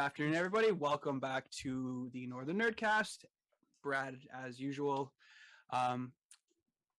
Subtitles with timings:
[0.00, 0.72] afternoon, everybody.
[0.72, 3.26] Welcome back to the Northern Nerdcast.
[3.82, 5.12] Brad, as usual,
[5.68, 6.12] um,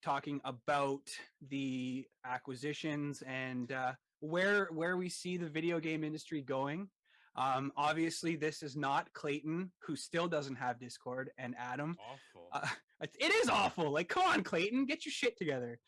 [0.03, 1.09] talking about
[1.49, 6.89] the acquisitions and uh, where where we see the video game industry going.
[7.35, 11.97] Um, obviously, this is not Clayton, who still doesn't have Discord, and Adam.
[11.99, 12.49] Awful.
[12.53, 12.67] Uh,
[13.01, 13.89] it it is awful.
[13.89, 15.79] Like, come on, Clayton, get your shit together.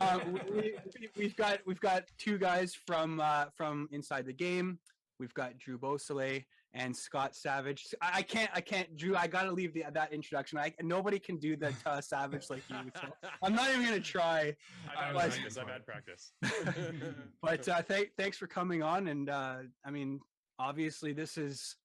[0.00, 0.74] Uh, we, we,
[1.14, 4.78] we've got we've got two guys from uh, from inside the game.
[5.18, 6.40] We've got Drew Beausoleil
[6.74, 7.86] and Scot Savage.
[8.00, 9.16] I, I can't I can't Drew.
[9.16, 10.58] I gotta leave the, that introduction.
[10.58, 12.76] I nobody can do the uh, Savage like you.
[12.94, 13.08] So
[13.42, 14.54] I'm not even gonna try.
[14.90, 15.58] I've had But- practice.
[15.58, 16.32] I've had practice.
[17.42, 19.08] But uh, th- thanks for coming on.
[19.08, 20.20] And uh, I mean,
[20.58, 21.76] obviously, this has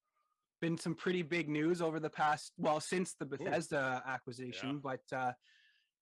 [0.60, 4.80] been some pretty big news over the past well since the Bethesda acquisition.
[4.82, 5.32] But uh,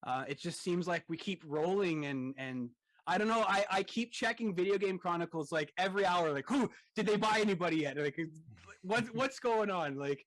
[0.06, 2.70] uh, it just seems like we keep rolling and and.
[3.06, 3.44] I don't know.
[3.46, 6.32] I, I keep checking Video Game Chronicles like every hour.
[6.32, 7.96] Like, who did they buy anybody yet?
[7.96, 8.18] Like,
[8.82, 9.96] what what's going on?
[9.96, 10.24] Like,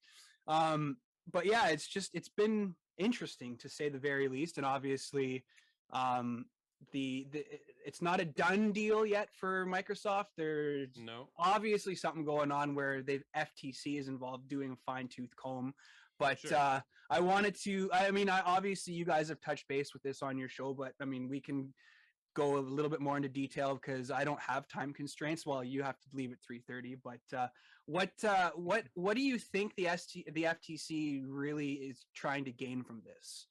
[0.47, 0.97] um,
[1.31, 4.58] but yeah, it's just it's been interesting to say the very least.
[4.58, 5.45] And obviously,
[5.94, 6.45] um,
[6.91, 7.45] the, the
[7.85, 10.25] it's not a done deal yet for Microsoft.
[10.35, 11.30] There's no.
[11.38, 15.73] obviously something going on where the FTC is involved doing a fine tooth comb.
[16.19, 16.57] But Sure.
[16.57, 17.89] uh, I wanted to.
[17.94, 20.94] I mean, I obviously you guys have touched base with this on your show, but
[21.02, 21.73] I mean, we can
[22.36, 25.45] go a little bit more into detail because I don't have time constraints.
[25.45, 26.95] While you have to leave at three thirty.
[26.95, 27.47] But uh,
[27.88, 32.52] what uh, what what do you think the ST the FTC really is trying to
[32.52, 33.47] gain from this?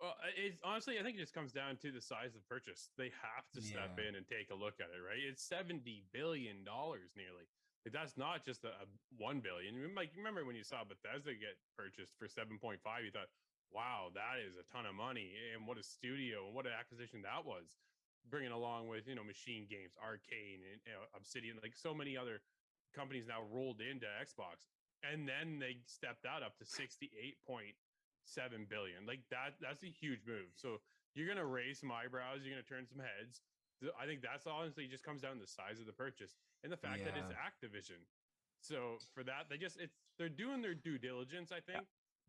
[0.00, 2.90] Well, it's honestly, I think it just comes down to the size of the purchase.
[2.98, 4.08] They have to step Yeah.
[4.08, 5.20] in and take a look at it, right?
[5.20, 7.48] It's seventy billion dollars nearly.
[7.84, 9.74] Like that's not just a, a one billion.
[9.74, 13.10] You Like you remember when you saw Bethesda get purchased for seven point five, you
[13.10, 13.30] thought,
[13.72, 17.22] "Wow, that is a ton of money!" And what a studio and what an acquisition
[17.22, 17.64] that was,
[18.30, 22.40] bringing along with you know MachineGames, Arcane, and you know, Obsidian, like so many other
[22.94, 24.66] companies now rolled into Xbox,
[25.02, 27.74] and then they stepped that up to sixty eight point
[28.24, 29.06] seven billion.
[29.06, 30.50] Like that, that's a huge move.
[30.54, 30.80] So
[31.14, 33.40] you're gonna raise some eyebrows, you're gonna turn some heads.
[34.00, 36.34] I think that's honestly just comes down to the size of the purchase
[36.64, 38.00] and the fact that it's Activision.
[38.60, 41.84] So for that, they just it's they're doing their due diligence, I think,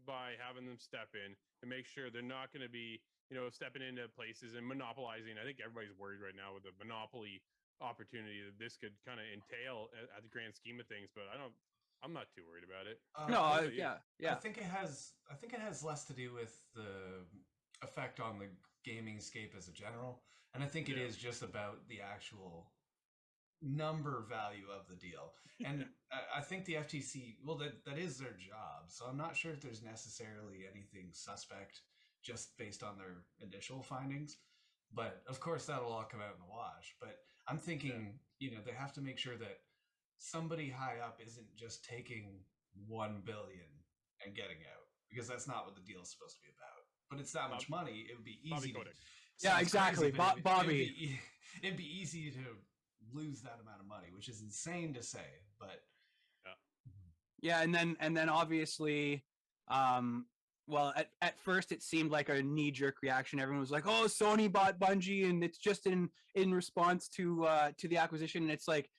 [0.06, 3.82] by having them step in and make sure they're not gonna be, you know, stepping
[3.84, 5.36] into places and monopolizing.
[5.40, 7.42] I think everybody's worried right now with the monopoly
[7.82, 11.26] opportunity that this could kind of entail at, at the grand scheme of things, but
[11.34, 11.54] I don't
[12.04, 13.02] I'm not too worried about it.
[13.18, 15.14] Uh, no, I I, think- yeah, I think it has.
[15.32, 17.26] I think it has less to do with the
[17.84, 18.48] effect on the
[18.86, 20.22] gaming scape as a general,
[20.54, 21.06] and I think it Yeah.
[21.06, 22.72] is just about the actual
[23.62, 25.34] number value of the deal.
[25.66, 28.90] And I, I think the FTC, well, that that is their job.
[28.90, 31.82] So I'm not sure if there's necessarily anything suspect
[32.24, 34.38] just based on their initial findings.
[34.94, 36.96] But of course, that'll all come out in the wash.
[37.00, 37.16] But
[37.48, 39.58] I'm thinking, you know, they have to make sure that
[40.18, 42.40] somebody high up isn't just taking
[42.88, 43.70] one billion
[44.26, 46.84] and getting out because that's not what the deal is supposed to be about.
[47.10, 48.74] But it's that much money; it would be Bobby easy.
[48.74, 50.12] to- Yeah, exactly.
[50.12, 50.84] but Bo- Bobby.
[50.84, 51.20] It'd be,
[51.64, 52.40] it'd be easy to
[53.14, 55.26] lose that amount of money, which is insane to say.
[55.60, 55.82] But
[57.42, 59.24] Yeah, and then and then obviously,
[59.68, 60.26] um,
[60.68, 63.40] well, at, at first it seemed like a knee jerk reaction.
[63.40, 67.72] Everyone was like, "Oh, Sony bought Bungie, and it's just in in response to uh,
[67.78, 68.90] to the acquisition." And it's like,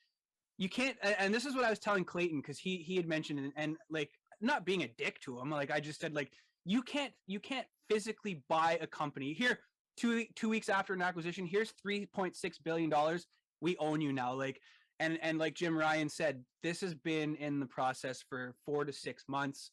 [0.57, 0.97] you can't.
[1.19, 3.77] And this is what I was telling Clayton because he he had mentioned and, and
[3.91, 5.51] like not being a dick to him.
[5.51, 6.33] Like I just said, like
[6.65, 9.59] you can't you can't physically buy a company here
[9.97, 11.47] two two weeks after an acquisition.
[11.47, 13.27] Here's three point six billion dollars.
[13.61, 14.35] We own you now.
[14.35, 14.61] Like
[15.01, 18.93] and and like Jim Ryan said, this has been in the process for four to
[18.93, 19.71] six months,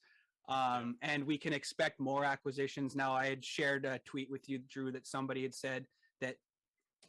[0.47, 2.95] um, and we can expect more acquisitions.
[2.95, 5.88] Now, I had shared a tweet with you, Drew, that somebody had said
[6.22, 6.35] that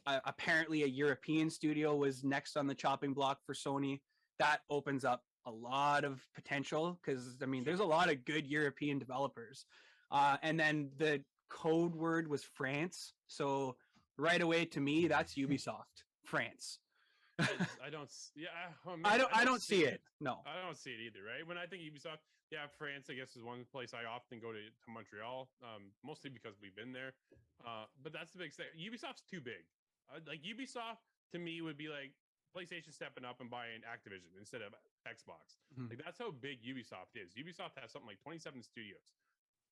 [0.05, 4.01] uh, apparently a European studio was next on the chopping block for Sony.
[4.39, 8.47] That opens up a lot of potential because I mean, there's a lot of good
[8.47, 9.65] European developers,
[10.11, 13.75] uh, and then the code word was France, so
[14.17, 16.79] right away to me, that's Ubisoft, France.
[17.39, 17.47] I,
[17.85, 18.09] I don't.
[18.35, 19.37] Yeah, I, oh, I man, don't.
[19.37, 20.01] I don't see it.
[20.19, 20.39] No.
[20.45, 21.47] I don't see it either, right?
[21.47, 22.17] When I think Ubisoft,
[22.51, 26.29] yeah, France, I guess is one place I often go to to Montreal, um, mostly
[26.29, 27.13] because we've been there.
[27.65, 28.71] Uh, but that's the big thing.
[28.79, 29.65] Ubisoft's too big.
[30.07, 31.03] Uh, like Ubisoft
[31.33, 32.13] to me would be like
[32.55, 34.71] PlayStation stepping up and buying Activision instead of
[35.03, 35.59] Xbox.
[35.75, 35.89] Mhm.
[35.89, 37.33] Like that's how big Ubisoft is.
[37.35, 39.15] Ubisoft has something like 27 studios.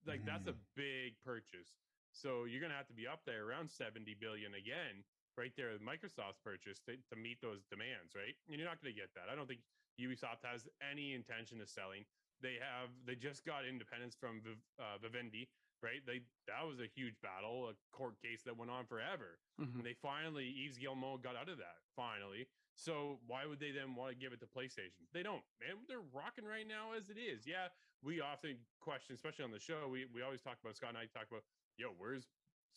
[0.06, 1.78] Like that's a big purchase.
[2.12, 5.04] So you're gonna have to be up there around 70 billion again,
[5.38, 8.36] right there with Microsoft's purchase to, to meet those demands, right?
[8.48, 9.30] And you're not gonna get that.
[9.32, 9.62] I don't think
[10.00, 12.06] Ubisoft has any intention of selling.
[12.46, 15.50] They have they just got independence from Viv, uh, Vivendi,
[15.82, 16.06] right?
[16.06, 19.40] They that was a huge battle, a court case that went on forever.
[19.58, 19.82] Mhm.
[19.82, 22.46] And they finally, Yves Guillemot got out of that finally.
[22.78, 25.08] So why would they then want to give it to PlayStation?
[25.12, 25.82] They don't, man.
[25.88, 27.48] They're rocking right now as it is.
[27.48, 27.70] Yeah,
[28.04, 31.08] we often question, especially on the show, we, we always talk about Scot and I
[31.08, 31.44] talk about,
[31.78, 32.28] yo, where's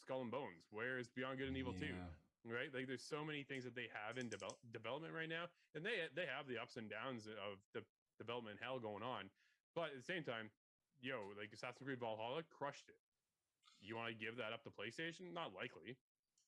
[0.00, 0.64] Skull and Bones?
[0.71, 1.85] Where's Beyond Good and Evil 2?
[1.87, 2.09] Yeah.
[2.47, 2.73] Right?
[2.73, 5.50] Like there's so many things that they have in develop, development right now.
[5.75, 7.82] And they they have the ups and downs of the
[8.17, 9.29] development hell going on.
[9.75, 10.50] But at the same time,
[11.00, 12.99] yo, like Assassin's Creed Valhalla crushed it.
[13.81, 15.32] You want to give that up to PlayStation?
[15.32, 15.97] Not likely.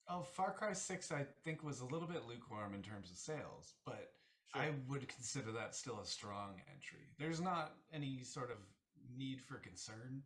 [0.09, 3.75] Oh, Far Cry 6, I think, was a little bit lukewarm in terms of sales,
[3.85, 4.13] but
[4.53, 4.63] Sure.
[4.63, 7.07] I would consider that still a strong entry.
[7.19, 8.57] There's not any sort of
[9.17, 10.23] need for concern.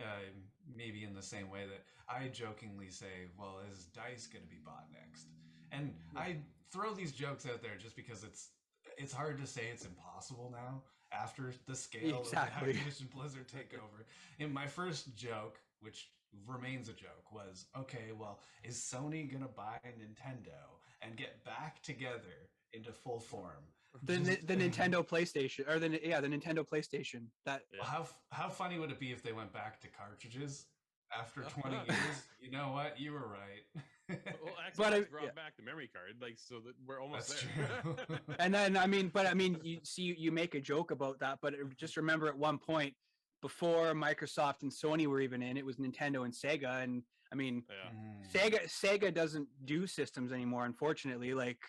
[0.00, 0.30] Uh,
[0.74, 4.56] maybe in the same way that I jokingly say, well, is DICE going to be
[4.64, 5.26] bought next?
[5.72, 6.38] And I
[6.72, 8.48] throw these jokes out there just because it's
[8.96, 12.70] it's hard to say it's impossible now after the scale Exactly.
[12.70, 14.04] of the Activision Blizzard takeover.
[14.38, 16.10] And my first joke, which
[16.46, 22.48] remains a joke, was okay, well, is Sony gonna buy Nintendo and get back together
[22.72, 23.64] into full form?
[24.04, 27.82] the Ni- the Nintendo PlayStation or the yeah the Nintendo PlayStation that Yeah.
[27.84, 30.66] How how funny would it be if they went back to cartridges
[31.12, 32.22] after 20 years?
[32.40, 33.00] You know what?
[33.00, 33.64] You were right.
[34.42, 35.30] Well, Xbox But I- brought yeah.
[35.34, 38.18] back the memory card, like so that we're almost That's there.
[38.38, 41.18] and then I mean, but I mean, you see, you- you make a joke about
[41.20, 42.94] that, but it- just remember at one point
[43.42, 47.02] before Microsoft and Sony were even in, it was Nintendo and Sega, and
[47.32, 47.90] I mean, yeah.
[47.96, 48.30] Mm.
[48.32, 51.32] Sega Sega doesn't do systems anymore, unfortunately.
[51.34, 51.60] Like,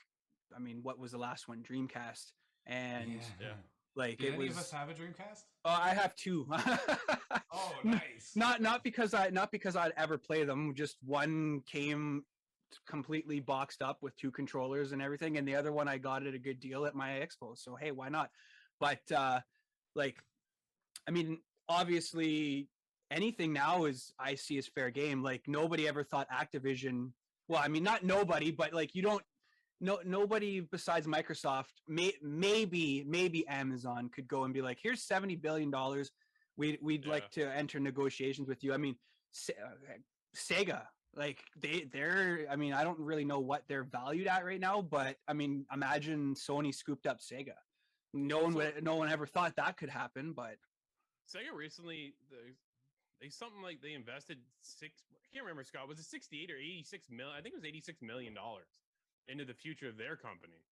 [0.55, 1.63] I mean, what was the last one?
[1.63, 2.31] Dreamcast,
[2.65, 3.53] and Yeah.
[3.95, 4.51] like Did it any was.
[4.57, 5.43] of us have a Dreamcast?
[5.63, 6.47] Oh, I have two.
[7.53, 8.31] Oh, nice.
[8.35, 10.73] not not because I not because I'd ever play them.
[10.73, 12.23] Just one came
[12.87, 16.33] completely boxed up with two controllers and everything, and the other one I got at
[16.33, 17.57] a good deal at my expo.
[17.57, 18.29] So hey, why not?
[18.79, 19.39] But uh
[19.95, 20.17] like,
[21.07, 22.69] I mean, obviously
[23.09, 25.21] anything now is I see as fair game.
[25.21, 27.11] Like nobody ever thought Activision.
[27.47, 29.23] Well, I mean, not nobody, but like you don't.
[29.83, 35.35] No, nobody besides Microsoft, may, maybe maybe Amazon could go and be like, "Here's seventy
[35.35, 36.11] billion dollars.
[36.55, 37.11] We we'd Yeah.
[37.11, 38.95] like to enter negotiations with you." I mean,
[39.31, 39.93] Se- uh,
[40.35, 40.83] Sega,
[41.15, 42.45] like they they're.
[42.49, 45.65] I mean, I don't really know what they're valued at right now, but I mean,
[45.73, 47.55] imagine Sony scooped up Sega.
[48.13, 50.55] No one would, no one ever thought that could happen, but
[51.27, 52.55] Sega recently, the-
[53.21, 55.03] they something like they invested six.
[55.13, 55.87] I can't remember Scot.
[55.87, 57.35] Was it sixty-eight or eighty-six million?
[57.37, 58.81] I think it was eighty-six million dollars
[59.27, 60.65] into the future of their company,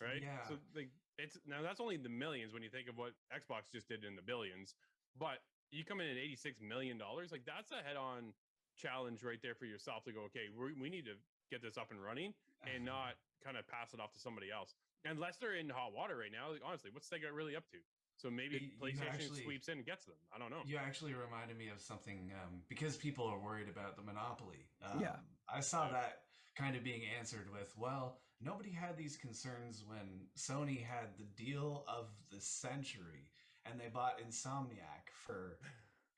[0.00, 0.22] right?
[0.22, 0.46] Yeah.
[0.48, 0.88] So like
[1.18, 4.14] it's now that's only the millions when you think of what Xbox just did in
[4.14, 4.74] the billions,
[5.18, 5.42] but
[5.72, 8.32] you come in at eighty-six million dollars, like that's a head-on
[8.76, 10.22] challenge right there for yourself to go.
[10.30, 11.16] Okay, we we need to
[11.50, 12.34] get this up and running
[12.72, 13.14] and not
[13.44, 14.74] kind of pass it off to somebody else.
[15.04, 17.78] Unless they're in hot water right now, like honestly, what's Sega really up to?
[18.16, 20.16] So maybe you PlayStation actually- sweeps in and gets them.
[20.34, 20.62] I don't know.
[20.64, 24.66] You actually reminded me of something um, because people are worried about the monopoly.
[24.82, 25.16] Um, Yeah.
[25.48, 25.92] I saw Yeah.
[25.92, 26.22] that
[26.56, 31.84] kind of being answered with, well, nobody had these concerns when Sony had the deal
[31.86, 33.30] of the century
[33.66, 35.58] and they bought Insomniac for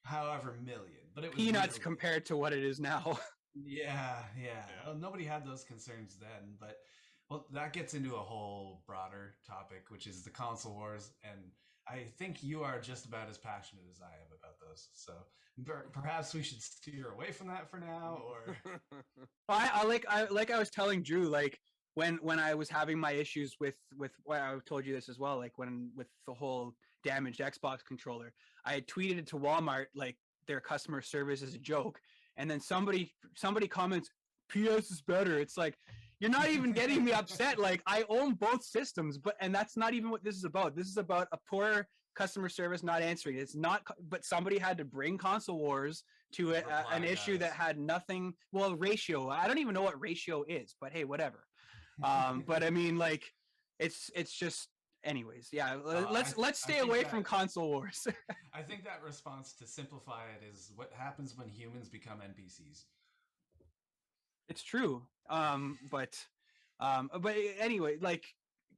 [0.09, 1.05] however million.
[1.15, 3.19] But it was peanuts literally- compared to what it is now.
[3.55, 4.45] Yeah, yeah.
[4.47, 4.87] Yeah.
[4.87, 6.77] Well, nobody had those concerns then, but
[7.29, 11.41] well, that gets into a whole broader topic, which is the console wars, and
[11.89, 14.91] I think you are just about as passionate as I am about those.
[14.93, 15.13] So
[15.67, 18.57] per- perhaps we should steer away from that for now, or
[19.49, 21.59] I, I like I like I was telling Drew like
[21.95, 25.19] when when I was having my issues with with well, I told you this as
[25.19, 28.33] well like when with the whole damaged Xbox controller
[28.69, 31.97] I had tweeted it to Walmart like their customer service is a joke
[32.37, 33.03] and then somebody
[33.35, 34.09] somebody comments
[34.51, 35.39] PS is better.
[35.45, 35.75] It's like
[36.21, 39.95] you're not even getting me upset like I own both systems but and that's not
[39.95, 40.77] even what this is about.
[40.77, 43.37] This is about a poor customer service not answering.
[43.39, 47.53] It's not but somebody had to bring console wars to a, a- an issue that
[47.53, 51.41] had nothing well ratio i don't even know what ratio is but hey whatever.
[52.05, 53.25] Um but i mean like
[53.81, 54.69] it's it's just
[55.05, 58.07] anyways yeah Uh, let's let's stay away that- from console wars
[58.53, 62.85] I think that response to simplify it is what happens when humans become NPCs.
[64.49, 66.17] it's true um but
[66.81, 68.25] um but anyway like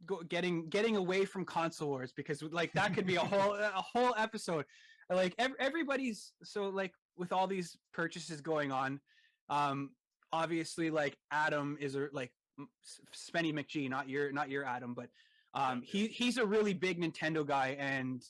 [0.07, 3.71] go, getting getting away from console wars because like that could be a whole a
[3.93, 4.65] whole episode
[5.09, 9.01] like ev- everybody's so like with all these purchases going on
[9.49, 9.91] um
[10.33, 12.33] obviously like adam is a like
[13.15, 15.09] spenny mcgee not your not your adam but
[15.55, 18.23] um he he's a really big nintendo guy and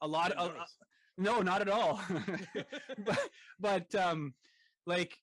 [0.00, 0.64] a lot of uh,
[1.18, 2.00] no not at all.
[3.04, 3.28] But
[3.60, 4.34] but um
[4.86, 5.16] like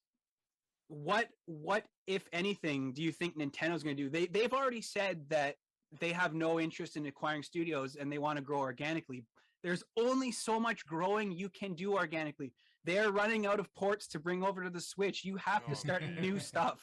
[0.87, 4.09] what what if anything do you think nintendo's going to do?
[4.09, 5.55] They they've already said that
[5.99, 9.23] they have no interest in acquiring studios and they want to grow organically.
[9.61, 12.53] There's only so much growing you can do organically.
[12.85, 15.25] They're running out of ports to bring over to the Switch.
[15.25, 16.79] You have Oh, to start new stuff.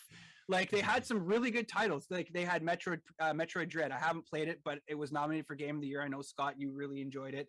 [0.49, 2.07] Like they had some really good titles.
[2.09, 3.91] Like they had Metroid, uh, Metroid Dread.
[3.91, 6.03] I haven't played it, but it was nominated for Game of the Year.
[6.03, 7.49] I know Scot, you really enjoyed it.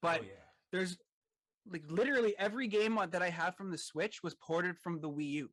[0.00, 0.32] But oh, yeah.
[0.72, 0.96] there's
[1.70, 5.30] like literally every game that I have from the Switch was ported from the Wii
[5.30, 5.50] U.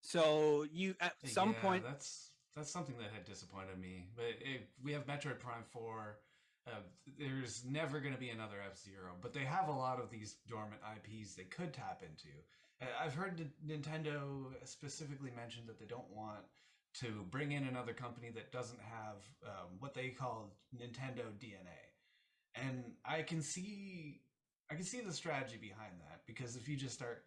[0.00, 4.08] So you at some Yeah, point, that's that's something that had disappointed me.
[4.16, 6.18] But it, we have Metroid Prime Four.
[6.66, 6.80] Uh,
[7.18, 10.36] there's never going to be another F Zero, but they have a lot of these
[10.48, 12.28] dormant IPs they could tap into.
[12.82, 16.40] Uh, I've heard Nintendo specifically mention that they don't want
[16.94, 21.80] to bring in another company that doesn't have um, what they call Nintendo DNA,
[22.54, 24.22] and I can see
[24.70, 27.24] I can see the strategy behind that because if you just start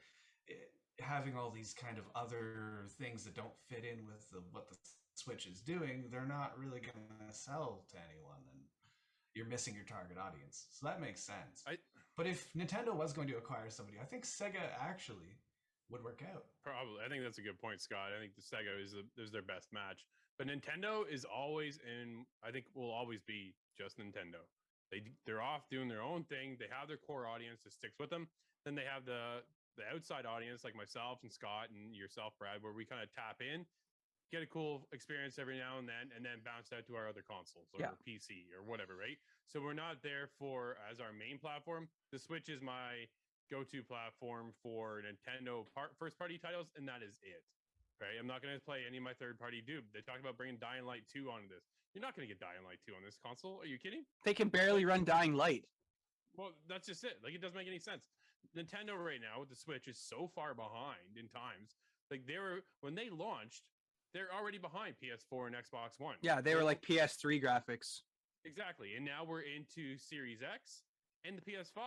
[0.50, 0.54] eh,
[1.00, 4.76] having all these kind of other things that don't fit in with the, what the
[5.16, 8.60] Switch is doing, they're not really going to sell to anyone, and
[9.34, 10.68] you're missing your target audience.
[10.72, 11.64] So that makes sense.
[11.68, 11.78] I-
[12.18, 15.36] but if Nintendo was going to acquire somebody, I think Sega actually
[15.90, 16.46] would work out.
[16.64, 18.10] Probably, I think that's a good point, Scot.
[18.16, 20.06] I think the Sega is the, is their best match,
[20.38, 22.26] but Nintendo is always in.
[22.44, 24.42] I think will always be just Nintendo.
[24.92, 26.58] They, they're off doing their own thing.
[26.60, 28.28] They have their core audience that sticks with them.
[28.66, 29.42] Then they have the
[29.78, 33.42] the outside audience like myself and Scott and yourself, Brad, where we kind of tap
[33.44, 33.66] in,
[34.32, 37.22] get a cool experience every now and then, and then bounce out to our other
[37.28, 37.92] consoles or Yeah.
[38.08, 39.18] PC or whatever, right?
[39.52, 41.90] So we're not there for as our main platform.
[42.14, 43.06] The Switch is my
[43.50, 47.44] go-to platform for Nintendo part, first-party titles, and that is it.
[48.02, 48.20] Right?
[48.20, 49.64] I'm not going to play any of my third-party.
[49.66, 51.64] Dude, they talked about bringing Dying Light 2 on this.
[51.94, 53.62] You're not going to get Dying Light 2 on this console.
[53.62, 54.04] Are you kidding?
[54.26, 55.64] they can barely run Dying Light.
[56.36, 57.24] Well, that's just it.
[57.24, 58.10] Like, it doesn't make any sense.
[58.56, 61.80] Nintendo right now with the Switch is so far behind in times.
[62.12, 63.64] Like, they were when they launched,
[64.14, 66.16] they're already behind PS4 and Xbox One.
[66.22, 68.02] Yeah, they were like PS3 graphics.
[68.46, 68.96] Exactly.
[68.96, 70.84] And now we're into Series X
[71.26, 71.82] and the PS5.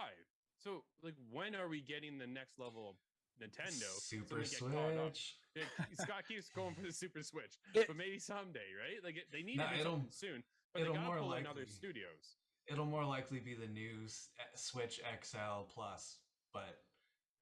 [0.59, 2.97] So, like, when are we getting the next level of
[3.43, 3.89] Nintendo?
[4.01, 5.15] Super we get caught up?
[5.17, 5.37] Switch.
[5.55, 5.63] Yeah,
[6.05, 9.03] Scot keeps going for the Super Switch, It- but maybe someday, right?
[9.05, 11.33] Like, it, they need No, to do it'll- soon, but they it'll gotta more pull
[11.35, 12.37] in other likely- studios.
[12.67, 14.05] It'll more likely be the new
[14.39, 16.19] eh, Switch XL Plus,
[16.53, 16.83] but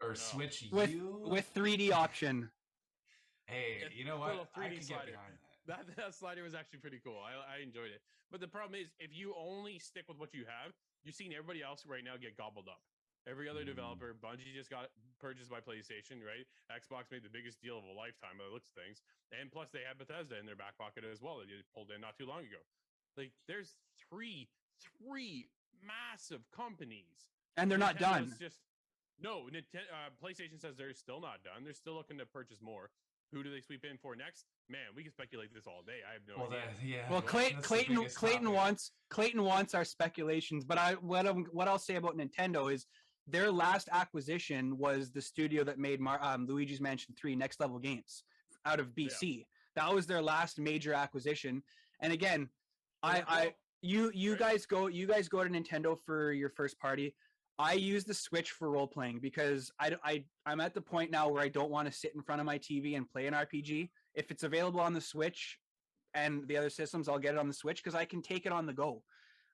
[0.01, 2.49] or Switch With U with 3D option.
[3.47, 4.53] Hey, Yeah, you know what?
[4.55, 5.05] 3D could slider.
[5.07, 5.33] get behind
[5.67, 5.87] that.
[5.87, 7.19] That, that slider was actually pretty cool.
[7.19, 8.03] I, I enjoyed it.
[8.31, 11.61] But the problem is, if you only stick with what you have, you're seeing everybody
[11.63, 12.79] else right now get gobbled up.
[13.27, 13.67] Every other Mm.
[13.67, 16.47] developer, Bungie just got purchased by PlayStation, right?
[16.71, 19.03] Xbox made the biggest deal of a lifetime by the looks of things.
[19.33, 22.01] And plus, they had Bethesda in their back pocket as well that they pulled in
[22.01, 22.63] not too long ago.
[23.17, 24.49] Like, there's three,
[24.81, 25.49] three
[25.83, 28.35] massive companies And they're not done.
[28.39, 28.61] Just
[29.19, 31.65] no, Nintendo, uh, PlayStation says they're still not done.
[31.65, 32.91] They're still looking to purchase more.
[33.33, 34.45] Who do they sweep in for next?
[34.69, 36.01] Man, we can speculate this all day.
[36.09, 36.61] I have no Well, idea.
[36.67, 37.11] that, yeah.
[37.11, 38.57] Well, that- Clay, Clayton Clayton topic.
[38.57, 42.87] wants Clayton wants our speculations, but I what I'm, what I'll say about Nintendo is
[43.27, 47.79] their last acquisition was the studio that made Mar, um, Luigi's Mansion 3 Next Level
[47.79, 48.25] Games
[48.65, 49.47] out of BC.
[49.75, 51.63] That was their last major acquisition.
[52.01, 52.49] And again,
[53.03, 54.41] I I you you right.
[54.41, 57.15] guys go you guys go to Nintendo for your first party.
[57.59, 61.29] I use the Switch for role playing because I, I I'm at the point now
[61.29, 63.91] where I don't want to sit in front of my TV and play an RPG.
[64.15, 65.59] If it's available on the Switch
[66.15, 68.53] and the other systems, I'll get it on the Switch because I can take it
[68.53, 69.03] on the go.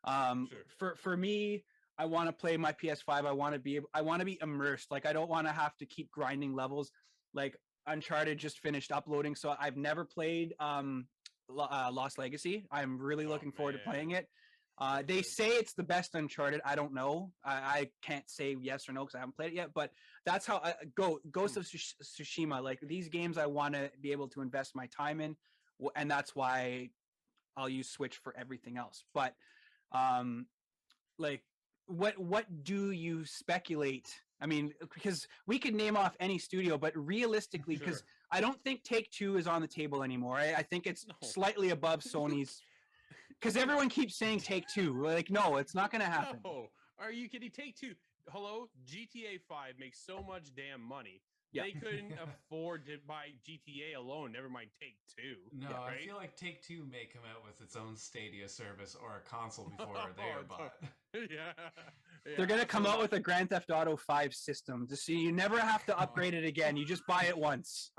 [0.04, 0.58] Um, Sure.
[0.78, 1.64] For for me,
[1.98, 3.08] I want to play my PS5.
[3.08, 4.90] I want to be I want to be immersed.
[4.90, 6.90] Like I don't want to have to keep grinding levels.
[7.34, 7.56] Like
[7.86, 11.06] Uncharted just finished uploading, so I've never played um
[11.50, 12.66] uh, Lost Legacy.
[12.70, 14.28] I'm really Oh, looking forward to playing it.
[14.78, 16.60] Uh, they say it's the best Uncharted.
[16.64, 17.30] I don't know.
[17.44, 19.70] I, I can't say yes or no because I haven't played it yet.
[19.74, 19.90] But
[20.24, 21.20] that's how I go.
[21.30, 22.62] Ghost of Tsushima.
[22.62, 25.36] Like these games, I want to be able to invest my time in,
[25.94, 26.90] and that's why
[27.56, 29.04] I'll use Switch for everything else.
[29.12, 29.34] But
[29.92, 30.46] um,
[31.18, 31.42] like,
[31.86, 34.08] what what do you speculate?
[34.40, 38.06] I mean, because we could name off any studio, but realistically, because Sure.
[38.32, 40.36] I don't think Take Two is on the table anymore.
[40.36, 41.14] I, I think it's No.
[41.22, 42.60] slightly above Sony's.
[43.28, 45.02] Because everyone keeps saying Take Two.
[45.02, 46.40] Like, no, it's not going to happen.
[46.44, 47.50] No, are you kidding?
[47.50, 47.94] Take two.
[48.28, 51.20] Hello, GTA Five makes so much damn money.
[51.52, 51.64] Yeah.
[51.64, 54.32] They couldn't afford to buy GTA alone.
[54.32, 55.36] Never mind Take Two.
[55.52, 58.96] No, Yeah, I feel like Take Two may come out with its own Stadia service
[59.00, 60.72] or a console before they are don't- bought.
[61.30, 61.52] yeah,
[62.36, 65.30] They're going to come out with a Grand Theft Auto 5 system to see you
[65.32, 66.76] never have to upgrade it again.
[66.76, 67.90] You just buy it once.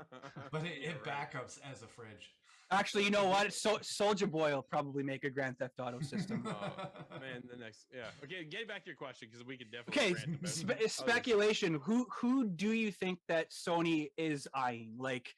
[0.50, 2.34] But it, it backups as a fridge.
[2.74, 3.52] Actually, you know what?
[3.52, 6.44] So, Soulja Boy will probably make a Grand Theft Auto system.
[6.54, 6.88] Oh,
[7.20, 8.06] man, the next, yeah.
[8.22, 10.12] Okay, get back to your question because we could definitely.
[10.12, 10.92] Okay, spe- others.
[10.92, 11.74] speculation.
[11.82, 14.94] Who who do you think that Sony is eyeing?
[14.98, 15.32] Like,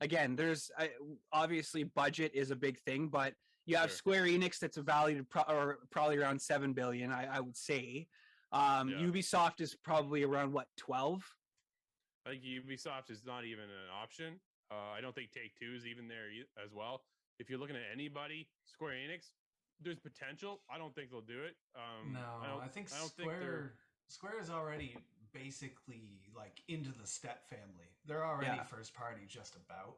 [0.00, 0.90] again, there's I
[1.32, 3.34] obviously budget is a big thing, but
[3.66, 3.96] you have Sure.
[3.96, 7.12] Square Enix that's valued pro- or probably around seven billion.
[7.12, 8.06] I, I would say.
[8.52, 8.96] Um, Yeah.
[8.98, 11.22] Ubisoft is probably around what twelve.
[12.26, 14.40] Like Ubisoft is not even an option.
[14.70, 16.28] Uh, I don't think Take Two is even there
[16.62, 17.02] as well.
[17.38, 19.30] If you're looking at anybody, Square Enix,
[19.80, 20.60] there's potential.
[20.70, 21.56] I don't think they'll do it.
[21.76, 23.70] Um, no, I, don't, I, think I don't Square think.
[24.08, 24.96] Square is already
[25.32, 27.88] basically like into the step family.
[28.06, 28.64] They're already Yeah.
[28.64, 29.96] first party just about.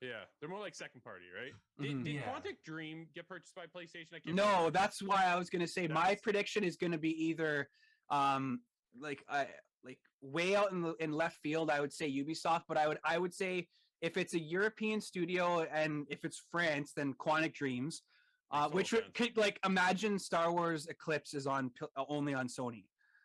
[0.00, 1.52] Yeah, they're more like second party, right?
[1.80, 2.04] Did, Mhm.
[2.04, 2.22] did Yeah.
[2.32, 4.12] Quantic Dream get purchased by PlayStation?
[4.12, 4.70] I can't No, remember.
[4.72, 7.70] that's why I was gonna say my prediction is gonna be either
[8.10, 8.62] um
[8.98, 9.48] like I
[9.84, 11.70] like way out in the in left field.
[11.70, 13.68] I would say Ubisoft, but I would I would say
[14.02, 18.02] if it's a European studio and if it's France, then Quantic Dreams,
[18.50, 22.84] uh, which would, could like imagine Star Wars Eclipse is on uh, only on Sony.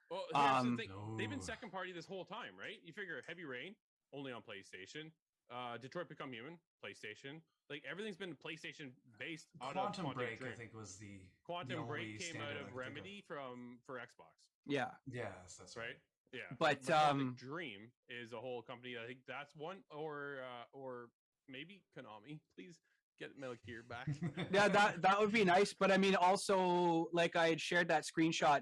[0.09, 0.91] Well, here's Um, the thing.
[1.17, 2.77] They've been second party this whole time, right?
[2.85, 3.75] You figure Heavy Rain
[4.13, 5.11] only on PlayStation.
[5.51, 7.41] Uh, Detroit Become Human, PlayStation.
[7.69, 10.51] Like everything's been PlayStation based out Quantum Break, Dream.
[10.53, 13.79] I think, was the the Quantum only Break came out standout I of Remedy from
[13.85, 14.31] for Xbox,
[14.65, 15.87] Yeah, Yes, that's right?
[15.87, 15.95] right.
[16.33, 18.95] Yeah, But, Quantic um, Dream is a whole company.
[19.01, 21.09] I think that's one, or uh, or
[21.47, 22.39] maybe Konami.
[22.55, 22.75] Please
[23.19, 24.07] get Metal Gear back.
[24.51, 25.73] yeah, that that would be nice.
[25.73, 28.61] But I mean, also like I had shared that screenshot.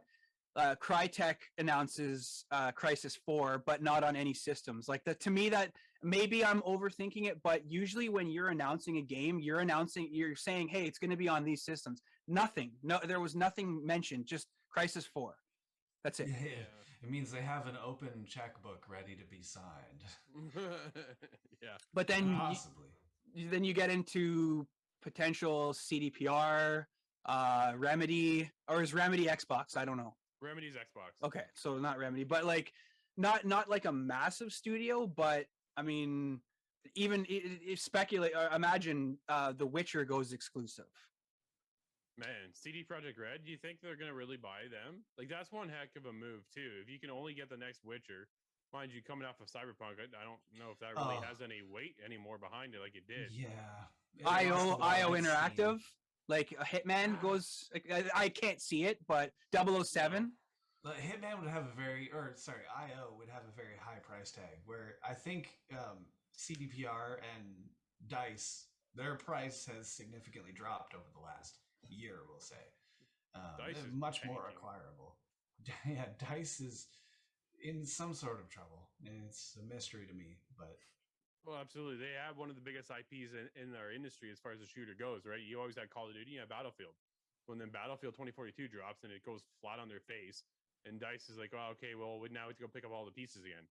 [0.56, 4.88] Uh, Crytek announces uh, Crysis Four, but not on any systems.
[4.88, 9.02] Like that to me, that maybe I'm overthinking it, but usually when you're announcing a
[9.02, 12.72] game, you're announcing, you're saying, "Hey, it's going to be on these systems." Nothing.
[12.84, 14.28] No, there was nothing mentioned.
[14.28, 15.36] Just Crysis Four.
[16.04, 16.28] That's it.
[16.30, 16.85] Yeah, yeah.
[17.06, 20.04] It means they have an open checkbook ready to be signed.
[21.62, 21.70] yeah.
[21.94, 22.88] But then, Possibly.
[23.36, 24.66] y- then you get into
[25.04, 26.86] potential CDPR,
[27.28, 29.78] uh, Remedy, or is Remedy Xbox?
[29.78, 30.16] I don't know.
[30.42, 31.24] Remedy's Xbox.
[31.24, 32.74] Okay, so not Remedy, but like
[33.18, 35.46] not not like a massive studio, but
[35.78, 36.42] I mean,
[36.96, 40.86] even i- i- if speculate, or imagine uh, The Witcher goes exclusive.
[42.18, 45.04] Man, CD Projekt Red, do you think they're gonna really buy them?
[45.18, 46.80] Like that's one heck of a move too.
[46.82, 48.30] If you can only get the next Witcher,
[48.72, 51.26] mind you, coming off of Cyberpunk, I, I don't know if that really Oh.
[51.28, 53.32] has any weight anymore behind it, like it did.
[53.32, 53.50] Yeah.
[54.18, 55.26] It IO lost a lot IO of steam.
[55.26, 55.80] Interactive,
[56.30, 57.70] like a Hitman goes.
[57.74, 60.32] like, I, I can't see it, but 007.
[60.84, 64.32] But Hitman would have a very, or sorry, IO would have a very high price
[64.32, 64.60] tag.
[64.66, 66.06] Where I think um,
[66.38, 67.44] CDPR and
[68.08, 71.58] Dice, their price has significantly dropped over the last
[71.90, 72.22] year.
[72.28, 72.62] We'll say,
[73.36, 74.58] um, Dice much more tanking.
[74.58, 75.16] acquirable.
[75.88, 76.88] yeah, Dice is
[77.64, 80.38] in some sort of trouble, and it's a mystery to me.
[80.58, 80.78] But
[81.46, 81.98] Well, absolutely.
[81.98, 84.68] They have one of the biggest IPs in, in our industry as far as the
[84.68, 85.42] shooter goes, right?
[85.42, 86.94] You always had Call of Duty, you had Battlefield.
[87.46, 90.42] When then Battlefield 2042 drops and it goes flat on their face,
[90.86, 93.06] and Dice is like, oh, okay, well, now we have to go pick up all
[93.06, 93.66] the pieces again.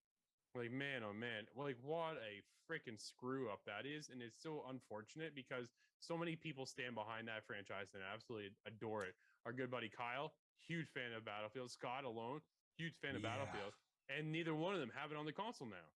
[0.55, 2.39] Like, man, oh man, well, like what a
[2.71, 4.09] freaking screw up that is.
[4.09, 5.71] And it's so unfortunate because
[6.07, 9.15] so many people stand behind that franchise and absolutely adore it.
[9.47, 10.33] Our good buddy Kyle,
[10.67, 11.71] huge fan of Battlefield.
[11.71, 12.41] Scot alone,
[12.77, 13.37] huge fan of Yeah.
[13.37, 13.73] Battlefield.
[14.09, 15.89] And neither one of them have it on the console now.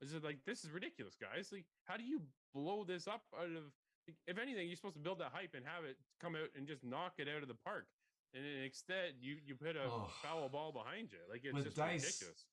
[0.00, 1.50] This is like this is ridiculous, guys.
[1.50, 2.22] Like, how do you
[2.54, 3.72] blow this up out of?
[4.26, 6.84] If anything, you're supposed to build that hype and have it come out and just
[6.84, 7.86] knock it out of the park.
[8.34, 10.06] And instead, you you put a Oh.
[10.22, 11.18] foul ball behind you.
[11.28, 12.46] Like it's With just Dice, ridiculous.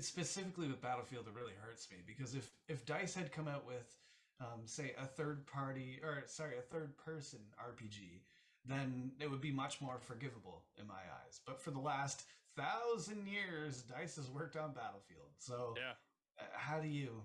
[0.00, 3.96] specifically with Battlefield, it really hurts me because if if Dice had come out with,
[4.42, 8.20] um, say, a third party or sorry, a third person RPG,
[8.64, 11.40] then it would be much more forgivable in my eyes.
[11.46, 12.24] But for the last
[12.56, 15.30] thousand years, Dice has worked on Battlefield.
[15.38, 15.92] So Yeah,
[16.38, 17.22] uh, how do you,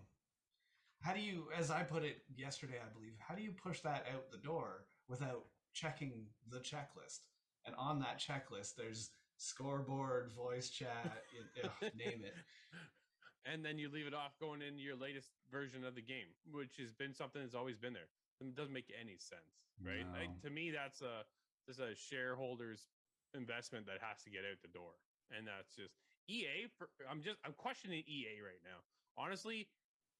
[1.01, 4.05] how do you, as I put it yesterday, I believe, how do you push that
[4.13, 7.19] out the door without checking the checklist?
[7.65, 12.33] And on that checklist, there's scoreboard, voice chat, it, ugh, name it.
[13.51, 16.75] And then you leave it off going into your latest version of the game, which
[16.77, 18.09] has been something that's always been there.
[18.41, 20.05] It doesn't make any sense, right?
[20.13, 21.23] Like, to me, that's a
[21.65, 22.87] just a shareholders
[23.33, 24.93] investment that has to get out the door,
[25.35, 25.95] and that's just
[26.29, 26.67] EA.
[26.77, 28.83] For, I'm just I'm questioning EA right now.
[29.17, 29.67] Honestly,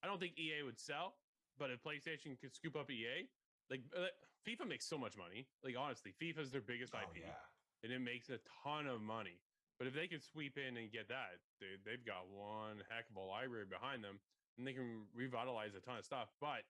[0.04, 1.14] I don't think EA would sell,
[1.60, 3.28] but if PlayStation could scoop up EA,
[3.70, 4.08] like uh,
[4.48, 5.46] FIFA makes so much money.
[5.64, 7.38] Like honestly, FIFA is their biggest Oh, IP yeah.
[7.84, 9.38] and it makes a ton of money.
[9.78, 13.16] But if they could sweep in and get that, they, they've got one heck of
[13.16, 14.18] a library behind them,
[14.58, 16.34] and they can revitalize a ton of stuff.
[16.42, 16.66] But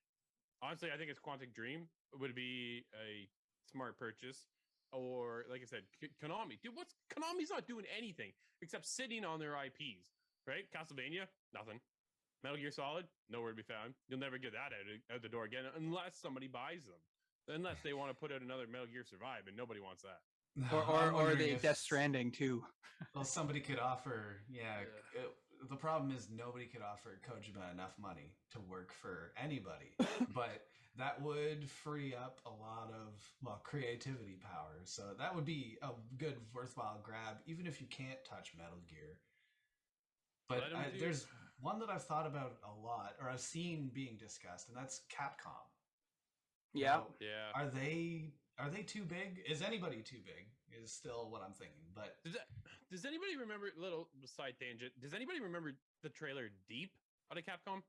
[0.62, 1.88] honestly, I think it's Quantic Dream
[2.20, 3.32] would be a
[3.72, 4.52] smart purchase,
[4.92, 5.88] or like I said,
[6.20, 6.60] Konami.
[6.60, 10.12] Dude, what's Konami's not doing anything except sitting on their IPs,
[10.46, 10.68] right?
[10.68, 11.80] Castlevania, nothing.
[12.44, 13.96] Metal Gear Solid, nowhere to be found.
[14.08, 17.02] You'll never get that out, out the door again unless somebody buys them.
[17.48, 20.20] Unless they want to put out another Metal Gear Survive, and nobody wants that.
[20.72, 22.64] Or or, I'm or the if Death Stranding too.
[23.14, 24.80] Well, somebody could offer, yeah.
[25.14, 25.22] Yeah.
[25.22, 29.94] uh, the problem is nobody could offer Kojima enough money to work for anybody,
[30.34, 30.66] but
[30.98, 34.82] that would free up a lot of well creativity power.
[34.86, 39.20] So that would be a good worthwhile grab, even if you can't touch Metal Gear.
[40.50, 41.28] But I, do- there's
[41.62, 45.54] one that I've thought about a lot, or I've seen being discussed, and that's Capcom.
[46.74, 46.88] Yeah.
[46.98, 47.52] Now, Yeah.
[47.54, 49.44] Are they are they too big?
[49.48, 50.48] Is anybody too big?
[50.84, 51.82] Is still what I'm thinking.
[51.96, 52.48] But Does, that,
[52.92, 54.92] does anybody remember little side tangent?
[55.02, 56.92] Does anybody remember the trailer Deep
[57.32, 57.82] out of Capcom?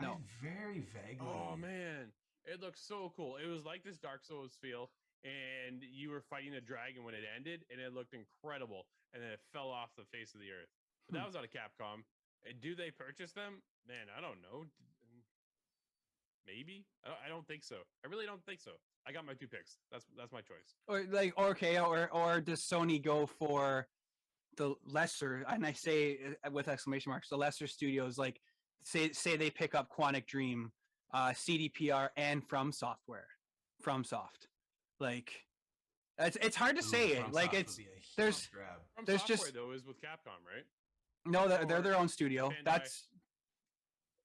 [0.00, 0.12] No.
[0.12, 1.26] I very vaguely.
[1.26, 2.12] Oh man,
[2.44, 3.36] it looks so cool.
[3.36, 4.90] It was like this Dark Souls feel,
[5.24, 8.86] and you were fighting a dragon when it ended, and it looked incredible.
[9.12, 10.68] And then it fell off the face of the earth.
[11.08, 11.26] But that Hmm.
[11.26, 12.04] was out of Capcom.
[12.46, 13.62] And do they purchase them?
[13.86, 14.66] Man, I don't know.
[16.46, 16.86] Maybe.
[17.04, 17.76] I don't think so.
[18.04, 18.72] I really don't think so.
[19.06, 19.78] I got my two picks.
[19.90, 20.74] That's that's my choice.
[20.86, 23.86] Or like okay, or or does Sony go for
[24.56, 25.44] the lesser?
[25.48, 28.18] And I say uh, with exclamation marks, the lesser studios.
[28.18, 28.40] Like
[28.84, 30.72] say say they pick up Quantic Dream,
[31.14, 33.26] uh, CDPR, and From Software,
[33.80, 34.48] From Soft.
[35.00, 35.32] Like
[36.18, 37.32] it's it's hard to Ooh, say it.
[37.32, 38.80] Like it's be a huge there's- grab.
[39.06, 40.64] There's software just- though is with Capcom, right?
[41.26, 42.48] no, they're, they're their own studio.
[42.50, 42.64] Bandai.
[42.64, 43.08] That's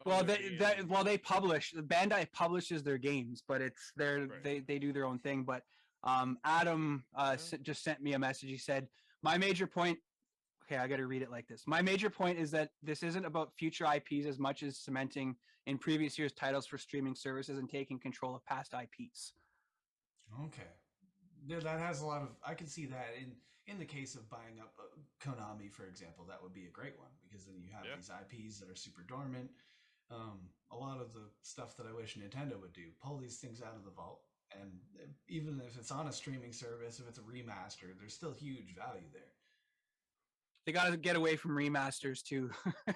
[0.05, 4.43] well, they're they, that well they publish Bandai publishes their games, but it's their Right.
[4.43, 5.43] they they do their own thing.
[5.43, 5.63] But
[6.03, 7.33] um, Adam uh, Yeah.
[7.33, 8.49] s- just sent me a message.
[8.49, 8.87] He said,
[9.21, 9.99] "My major point."
[10.65, 11.63] Okay, I got to read it like this.
[11.67, 15.35] My major point is that this isn't about future IPs as much as cementing
[15.67, 19.33] in previous year's titles for streaming services and taking control of past IPs.
[20.45, 20.63] Okay.
[21.45, 22.29] Yeah, that has a lot of.
[22.45, 23.33] I can see that in
[23.67, 24.83] in the case of buying up uh,
[25.23, 27.95] Konami, for example, that would be a great one because then you have Yeah.
[27.95, 29.49] these IPs that are super dormant.
[30.11, 30.39] Um,
[30.71, 33.75] a lot of the stuff that I wish Nintendo would do, pull these things out
[33.75, 34.21] of the vault,
[34.59, 34.71] and
[35.27, 39.07] even if it's on a streaming service, if it's a remaster, there's still huge value
[39.11, 39.21] there.
[40.65, 42.49] They got to get away from remasters too.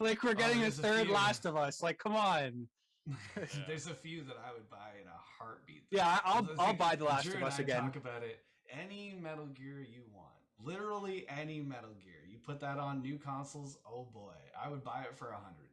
[0.00, 1.14] Like we're Oh, getting a a third few.
[1.14, 1.82] Last of Us.
[1.82, 2.68] Like, come on.
[3.66, 5.84] there's a few that I would buy in a heartbeat.
[5.90, 7.80] Yeah, I- I'll The I'll thing- buy The Last Drew of and Us I again.
[7.82, 8.44] Talk about it.
[8.70, 10.28] Any Metal Gear you want,
[10.62, 12.22] literally any Metal Gear.
[12.30, 13.78] You put that on new consoles.
[13.90, 15.70] Oh boy, I would buy it for a hundred.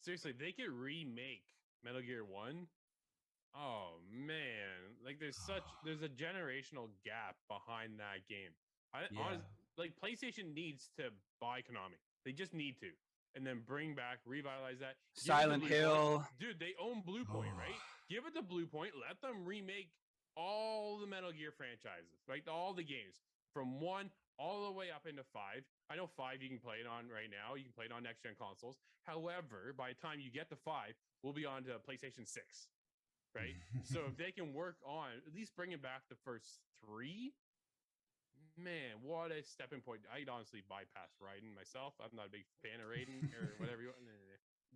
[0.00, 1.44] Seriously, they could remake
[1.84, 2.66] Metal Gear One.
[3.54, 8.50] Oh man, like there's such there's a generational gap behind that game.
[8.94, 9.44] I Yeah, honest,
[9.76, 11.10] like PlayStation needs to
[11.40, 11.98] buy Konami.
[12.24, 12.88] They just need to,
[13.34, 14.96] and then bring back, revitalize that.
[15.16, 15.68] Give it to Silent Bluepoint.
[15.68, 16.24] Hill.
[16.38, 16.60] dude.
[16.60, 17.78] They own Bluepoint, right?
[18.10, 18.90] Give it to Bluepoint.
[18.98, 19.90] Let them remake
[20.36, 22.42] all the Metal Gear franchises, right?
[22.48, 23.20] All the games
[23.52, 25.64] from one all the way up into five.
[25.90, 27.54] I know five you can play it on right now.
[27.58, 28.78] You can play it on next gen consoles.
[29.02, 32.70] However, by the time you get to five, we'll be on to PlayStation Six,
[33.34, 33.58] right?
[33.82, 37.34] so if they can work on at least bringing back the first three,
[38.56, 40.00] man, what a stepping point!
[40.14, 41.94] I'd honestly bypass Raiden myself.
[41.98, 43.98] I'm not a big fan of Raiden or whatever you want.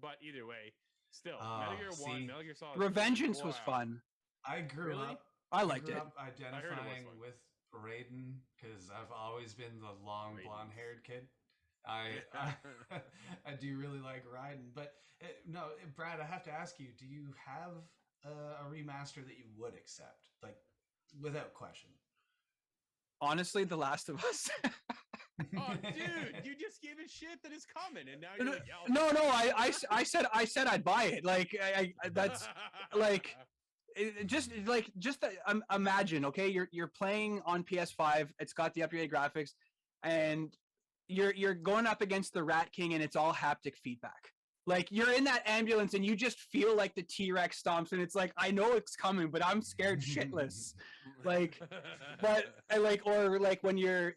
[0.01, 0.75] But either way,
[1.13, 2.79] still, ah, Metal Oh, Gear see, One, Metal Gear Solid.
[2.79, 3.79] Revengeance was wow.
[3.79, 4.03] fun.
[4.45, 5.07] I grew Really?
[5.15, 5.23] up.
[5.53, 5.99] I liked grew it.
[6.01, 7.19] up it was identifying fun.
[7.21, 7.39] with
[7.75, 11.27] Raiden because I've always been the long blonde haired kid.
[11.87, 12.55] I, I
[13.47, 16.89] I do really like Raiden, but uh, no, uh, Brad, I have to ask you:
[16.99, 17.73] Do you have
[18.25, 20.57] uh, a remaster that you would accept, like
[21.21, 21.91] without question?
[23.21, 24.49] Honestly, The Last of Us.
[25.57, 28.65] Oh, dude, you just gave it shit that is coming, and now no, you're like,
[28.67, 31.05] yeah, I'll no, do no, it." I, I s- I said I said I'd buy
[31.05, 31.25] it.
[31.25, 32.49] Like I, I that's
[32.95, 33.37] like-
[33.97, 36.49] it, just like just the, um, imagine okay?
[36.49, 39.51] You're you're playing on ps5 it's got the upgraded graphics
[40.03, 40.57] and
[41.09, 44.31] you're you're going up against the rat king and it's all haptic feedback.
[44.67, 48.15] Like you're in that ambulance and you just feel like the t-rex stomps and it's
[48.15, 50.75] like i know it's coming but i'm scared shitless.
[51.25, 51.59] Like,
[52.21, 54.15] but I like or like when you're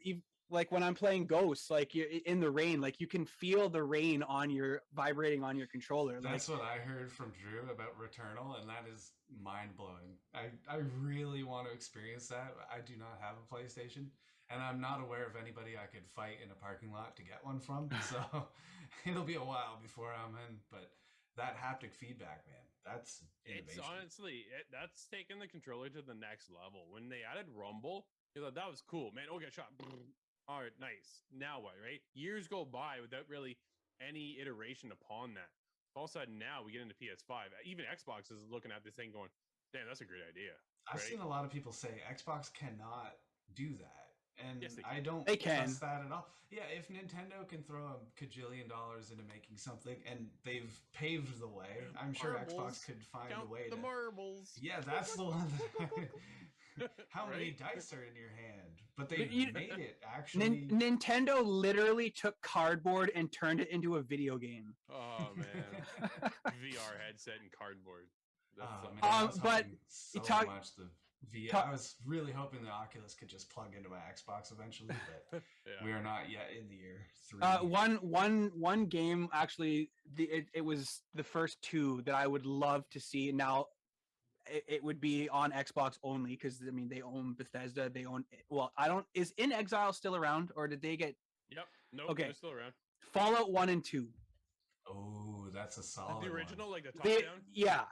[0.49, 3.83] like when i'm playing ghosts like you're in the rain like you can feel the
[3.83, 7.97] rain on your vibrating on your controller like That's what I heard from Drew about
[7.99, 10.17] Returnal, and that is mind blowing.
[10.33, 12.55] I, I really want to experience that.
[12.71, 14.07] I do not have a PlayStation,
[14.49, 17.43] and I'm not aware of anybody I could fight in a parking lot to get
[17.43, 17.89] one from.
[18.09, 18.19] So
[19.05, 20.59] it'll be a while before I'm in.
[20.71, 20.91] But
[21.35, 23.79] that haptic feedback, man, that's innovation.
[23.79, 26.87] It's honestly it, that's taking the controller to the next level.
[26.89, 28.05] When they added Rumble,
[28.35, 29.25] you know that was cool, man.
[29.31, 29.67] Oh, get shot.
[30.47, 31.27] All right, nice.
[31.35, 31.73] Now what?
[31.83, 31.99] Right?
[32.15, 33.57] Years go by without really
[33.99, 35.51] any iteration upon that.
[35.95, 37.51] All of a sudden, now we get into PS5.
[37.65, 39.29] Even Xbox is looking at this thing, going,
[39.73, 40.53] "Damn, that's a great idea."
[40.87, 41.09] I've right?
[41.09, 43.17] seen a lot of people say Xbox cannot
[43.55, 44.13] do that.
[44.37, 45.65] And Yes, I don't They can.
[45.65, 46.27] trust that at all.
[46.49, 51.47] Yeah, if Nintendo can throw a cajillion dollars into making something and they've paved the
[51.47, 52.53] way, I'm sure Marbles.
[52.53, 54.57] Xbox could find Count a way to the to marbles.
[54.61, 55.51] Yeah, that's the one.
[55.79, 55.89] That
[57.09, 58.81] How many dice are in your hand?
[58.97, 60.49] But they you- made it actually.
[60.69, 64.73] Nin- Nintendo literally took cardboard and turned it into a video game.
[64.91, 66.01] Oh man,
[66.47, 68.07] VR headset and cardboard.
[68.57, 70.89] That's Oh, something man, Um, but so talk- much the
[71.31, 71.51] via.
[71.51, 74.89] Ta- I was really hoping the Oculus could just plug into my Xbox eventually,
[75.31, 75.85] but yeah.
[75.85, 77.41] we are not yet in the year three.
[77.41, 82.25] Uh, one one one game actually the it, it was the first two that I
[82.25, 83.31] would love to see.
[83.31, 83.65] Now
[84.51, 87.89] it, it would be on Xbox only because I mean they own Bethesda.
[87.89, 91.15] They own well I don't is inXile still around or did they get
[91.49, 91.65] Yep.
[91.93, 92.23] No, Okay.
[92.23, 92.73] they're still around.
[93.13, 94.09] Fallout one and two?
[94.87, 96.23] Oh, that's a Like solid.
[96.25, 96.37] the one.
[96.37, 97.41] original, like the top They- down.
[97.51, 97.85] yeah,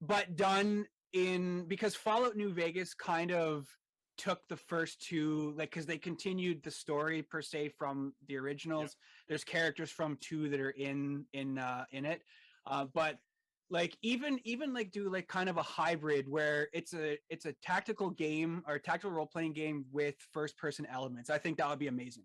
[0.00, 3.66] but done in because Fallout New Vegas kind of
[4.18, 8.96] took the first two like because they continued the story per se from the originals.
[9.28, 12.22] There's characters from two that are in in uh, in it,
[12.66, 13.18] uh, but
[13.72, 17.54] like even even like do like kind of a hybrid where it's a it's a
[17.62, 21.30] tactical game or tactical role playing game with first person elements.
[21.30, 22.24] I think that would be amazing.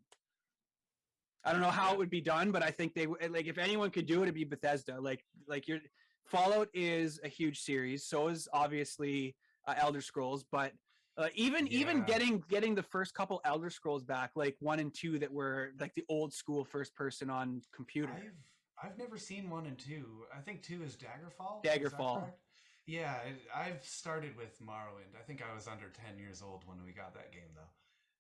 [1.46, 3.58] I don't know how it would be done, but I think they would like if
[3.58, 5.00] anyone could do it, it'd be Bethesda.
[5.00, 5.80] Like like you're
[6.26, 9.34] Fallout is a huge series, so is obviously
[9.66, 10.74] uh, Elder Scrolls, but
[11.18, 15.18] uh, even even getting getting the first couple Elder Scrolls back, like one and two,
[15.20, 18.12] that were like the old school first person on computer.
[18.14, 18.34] I've
[18.82, 20.06] I've never seen one and two.
[20.36, 21.64] I think two is Daggerfall.
[21.64, 22.20] Daggerfall.
[22.20, 22.40] correct?
[22.86, 23.16] Yeah,
[23.54, 25.20] I've started with Morrowind.
[25.20, 27.70] I think I was under ten years old when we got that game, though.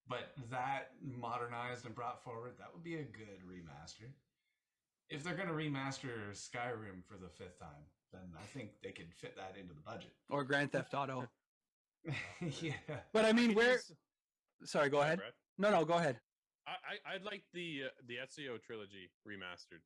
[0.09, 4.09] But that modernized and brought forward, that would be a good remaster.
[5.09, 9.13] If they're going to remaster Skyrim for the fifth time, then I think they could
[9.13, 10.11] fit that into the budget.
[10.29, 11.27] or Grand Theft Auto.
[12.61, 12.73] yeah.
[13.13, 13.79] But I mean, where?
[14.63, 15.19] Sorry, go ahead.
[15.57, 16.19] No, no, go ahead.
[16.67, 19.81] I, I I'd like the uh, the Ezio trilogy remastered.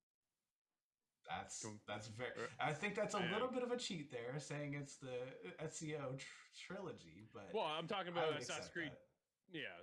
[1.37, 2.31] That's that's very.
[2.31, 3.31] er, I think that's a man.
[3.31, 5.15] little bit of a cheat there, saying it's the
[5.63, 6.25] Ezio tr-
[6.67, 7.27] trilogy.
[7.33, 8.91] But Well, I'm talking about would Assassin's Creed.
[8.91, 9.57] that.
[9.57, 9.75] Yeah,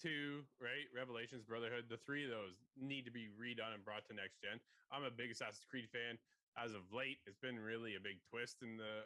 [0.00, 1.86] two right, Revelations, Brotherhood.
[1.88, 4.60] The three of those need to be redone and brought to next gen.
[4.92, 6.18] I'm a big Assassin's Creed fan.
[6.56, 9.04] As of late, it's been really a big twist in the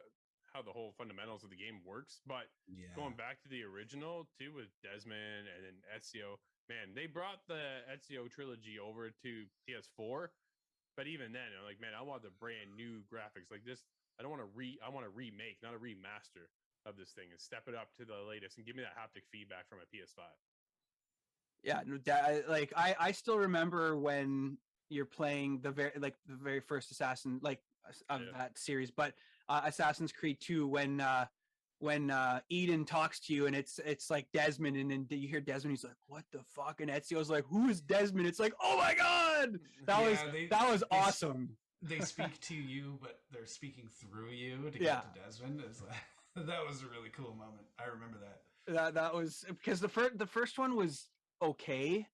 [0.53, 2.21] how the whole fundamentals of the game works.
[2.27, 2.91] But Yeah.
[2.97, 7.83] going back to the original too with Desmond and then Ezio, man, they brought the
[7.91, 10.31] Ezio trilogy over to PS4.
[10.97, 13.51] But even then, I'm like, man, I want the brand new graphics.
[13.51, 13.83] Like this,
[14.19, 16.51] I don't want to re, I want to remake, not a remaster
[16.87, 19.23] of this thing, and step it up to the latest and give me that haptic
[19.33, 20.25] feedback from a PS5.
[21.63, 24.57] Yeah, no, da- like I I still remember when
[24.89, 27.61] you're playing the very like the very first Assassin like
[28.09, 28.27] of Yeah.
[28.37, 29.15] that series, but
[29.49, 31.27] uh, Assassin's Creed 2 when uh
[31.79, 35.41] when uh Eden talks to you and it's it's like Desmond and then you hear
[35.41, 38.77] Desmond he's like what the fuck and Ezio's like who is Desmond it's like oh
[38.77, 39.30] my god
[39.87, 44.31] that was they- that was they awesome they speak to you, but they're speaking through
[44.31, 45.01] you to Yeah.
[45.01, 45.63] get to Desmond.
[45.67, 45.97] It's like,
[46.47, 47.67] that was a really cool moment.
[47.79, 48.43] I remember that.
[48.75, 51.09] that that was because the first the first one was
[51.43, 52.07] okay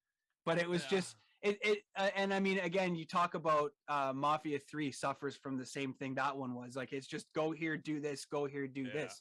[0.44, 0.88] but it was Yeah.
[0.90, 5.36] just it, it uh, and i mean again you talk about uh mafia 3 suffers
[5.36, 8.46] from the same thing that one was like it's just go here do this go
[8.46, 8.92] here do Yeah.
[8.92, 9.20] this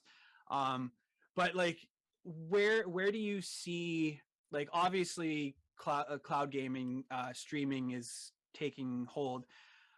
[0.52, 0.92] um
[1.36, 1.80] but like
[2.24, 9.06] where where do you see like obviously cloud uh, cloud gaming uh streaming is taking
[9.10, 9.46] hold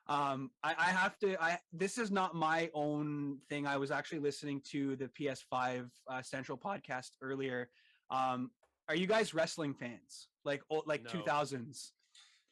[0.07, 4.19] um I, I have to i this is not my own thing i was actually
[4.19, 7.69] listening to the ps5 uh, central podcast earlier
[8.09, 8.51] um
[8.89, 11.09] are you guys wrestling fans like old, like No.
[11.11, 11.91] 2000s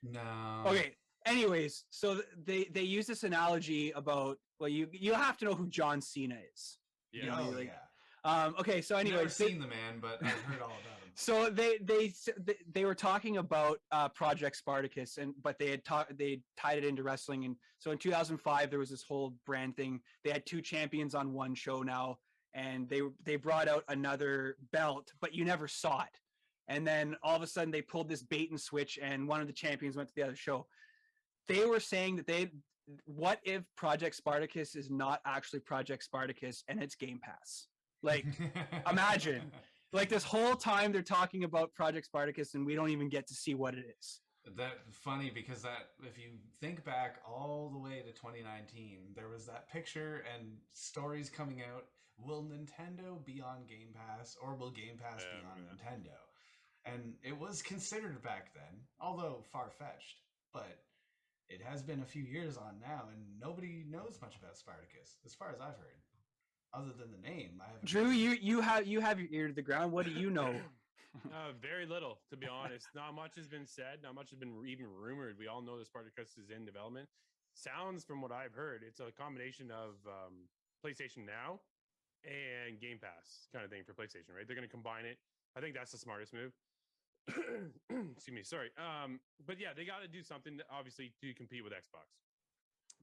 [0.03, 0.63] No.
[0.65, 5.53] okay anyways so they they use this analogy about well you you have to know
[5.55, 6.77] who john cena is
[7.11, 8.43] Yeah, know, Oh, like, yeah.
[8.45, 10.94] um okay so I've never anyways they- seen the man, but I've heard all about
[10.94, 10.94] him.
[11.15, 15.83] So they they they, they were talking about uh project spartacus and but they had
[15.85, 17.45] talked they tied it into wrestling.
[17.45, 20.01] And so in 2005 there was this whole brand thing.
[20.23, 22.17] They had two champions on one show now
[22.53, 26.19] and they they brought out another belt but you never saw it.
[26.67, 29.47] And then all of a sudden they pulled this bait and switch and one of
[29.47, 30.67] the champions went to the other show.
[31.47, 32.51] They were saying that they
[33.05, 37.67] what if project spartacus is not actually project spartacus and it's game pass?
[38.03, 38.25] Like
[38.91, 39.49] imagine.
[39.95, 43.33] Like this whole time they're talking about project spartacus and we don't even get to
[43.33, 44.21] see what it is.
[44.55, 46.29] That funny because that if you
[46.61, 51.85] think back all the way to 2019 there was that picture and stories coming out
[52.19, 55.73] will nintendo be on game pass or will game pass Yeah, be on yeah.
[55.73, 56.17] nintendo?
[56.85, 60.21] And it was considered back then although far-fetched
[60.53, 60.77] but
[61.49, 65.33] it has been a few years on now and nobody knows much about spartacus as
[65.33, 66.04] far as i've heard
[66.75, 69.53] other than the name i haven't drew you you have you have your ear to
[69.53, 70.53] the ground what do you know
[71.31, 72.87] uh, very little, to be honest.
[72.93, 73.99] Not much has been said.
[74.03, 75.37] Not much has been even rumored.
[75.39, 77.07] We all know the Spartacus is in development.
[77.53, 80.51] Sounds from what I've heard, it's a combination of um,
[80.83, 81.61] PlayStation Now
[82.25, 84.43] and Game Pass kind of thing for PlayStation, right?
[84.45, 85.17] They're going to combine it.
[85.55, 86.51] I think that's the smartest move.
[87.89, 88.43] Excuse me.
[88.43, 88.69] Sorry.
[88.75, 92.11] Um, but yeah, they got to do something, obviously, to compete with Xbox.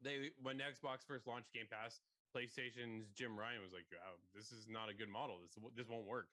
[0.02, 2.00] They when Xbox first launched Game Pass,
[2.35, 5.38] PlayStation's Jim Ryan was like, oh, "This is not a good model.
[5.40, 6.29] This this won't work."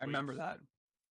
[0.00, 0.60] I remember We've- that.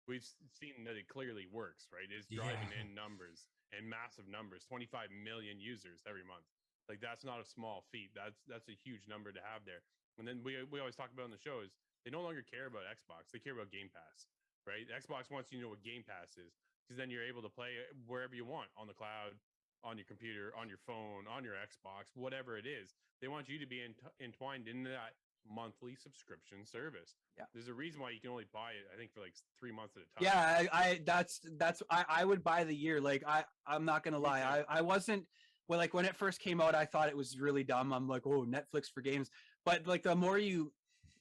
[0.07, 0.25] We've
[0.57, 2.09] seen that it clearly works, right?
[2.09, 2.81] It's driving Yeah.
[2.81, 6.47] in numbers and massive numbers, 25 million users every month.
[6.89, 8.09] Like that's not a small feat.
[8.15, 9.83] That's that's a huge number to have there.
[10.17, 12.65] And then we we always talk about in the show is they no longer care
[12.65, 13.29] about Xbox.
[13.31, 14.25] They care about Game Pass,
[14.65, 14.87] right?
[14.89, 17.77] Xbox wants you to know what Game Pass is because then you're able to play
[18.07, 19.37] wherever you want on the cloud,
[19.83, 22.95] on your computer, on your phone, on your Xbox, whatever it is.
[23.21, 25.13] They want you to be ent- entwined in that
[25.49, 27.15] monthly subscription service.
[27.37, 27.45] Yeah.
[27.53, 29.95] There's a reason why you can only buy it, I think, for like three months
[29.95, 30.67] at a time.
[30.67, 33.01] Yeah, I, I that's that's I, I would buy the year.
[33.01, 34.79] Like I I'm not gonna lie, I.
[34.79, 35.25] I wasn't
[35.67, 37.93] well like when it first came out, I thought it was really dumb.
[37.93, 39.29] I'm like, oh, Netflix for games.
[39.65, 40.71] But like the more you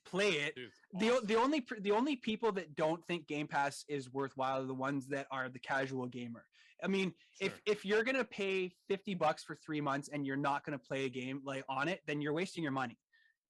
[0.05, 3.85] play it, Dude, it's the the only the only people that don't think Game Pass
[3.89, 6.45] is worthwhile are the ones that are the casual gamer.
[6.83, 7.61] I mean, if Sure.
[7.67, 11.09] if you're gonna pay fifty bucks for three months and you're not gonna play a
[11.09, 12.99] game like on it, then you're wasting your money.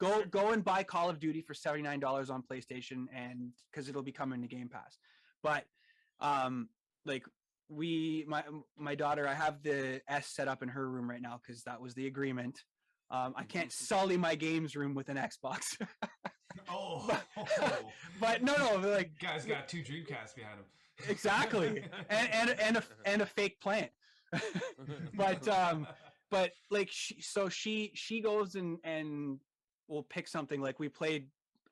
[0.01, 3.88] Go go and buy Call of Duty for seventy nine dollars on PlayStation, and because
[3.88, 4.99] it'll be coming to Game Pass.
[5.43, 5.64] But
[6.21, 6.69] um,
[7.05, 7.25] like
[7.69, 8.45] we my
[8.77, 11.81] my daughter, I have the S set up in her room right now because that
[11.81, 12.62] was the agreement.
[13.11, 15.77] Um, I can't sully my games room with an Xbox.
[16.71, 17.09] Oh,
[18.21, 20.64] but no, no, like guy's got two Dreamcasts behind him.
[21.09, 23.91] Exactly and and and a, and a fake plant
[25.15, 25.87] but um
[26.31, 29.39] but like she, so she she goes and and
[29.89, 31.29] will pick something like we played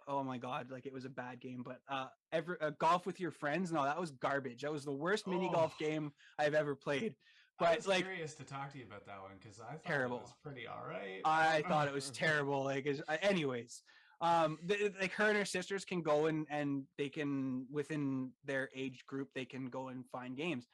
[0.08, 3.18] oh my god like it was a bad game but uh ever uh, golf with
[3.20, 5.84] your friends no that was garbage that was the worst mini golf Oh.
[5.84, 7.14] game i've ever played
[7.58, 9.84] I but was like curious to talk to you about that one because I thought
[9.84, 10.18] Terrible.
[10.18, 11.22] it was pretty all right.
[11.24, 12.62] I thought it was terrible.
[12.64, 13.80] Like, uh, anyways,
[14.20, 14.58] um,
[15.00, 19.28] like her and her sisters can go and and they can within their age group
[19.34, 20.66] they can go and find games,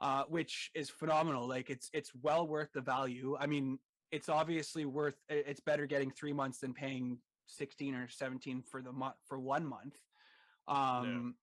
[0.00, 1.48] uh, which is phenomenal.
[1.48, 3.36] Like, it's it's well worth the value.
[3.40, 3.78] I mean,
[4.10, 5.16] it's obviously worth.
[5.30, 9.66] It's better getting three months than paying sixteen or seventeen for the month for one
[9.66, 9.98] month.
[10.68, 11.34] Um,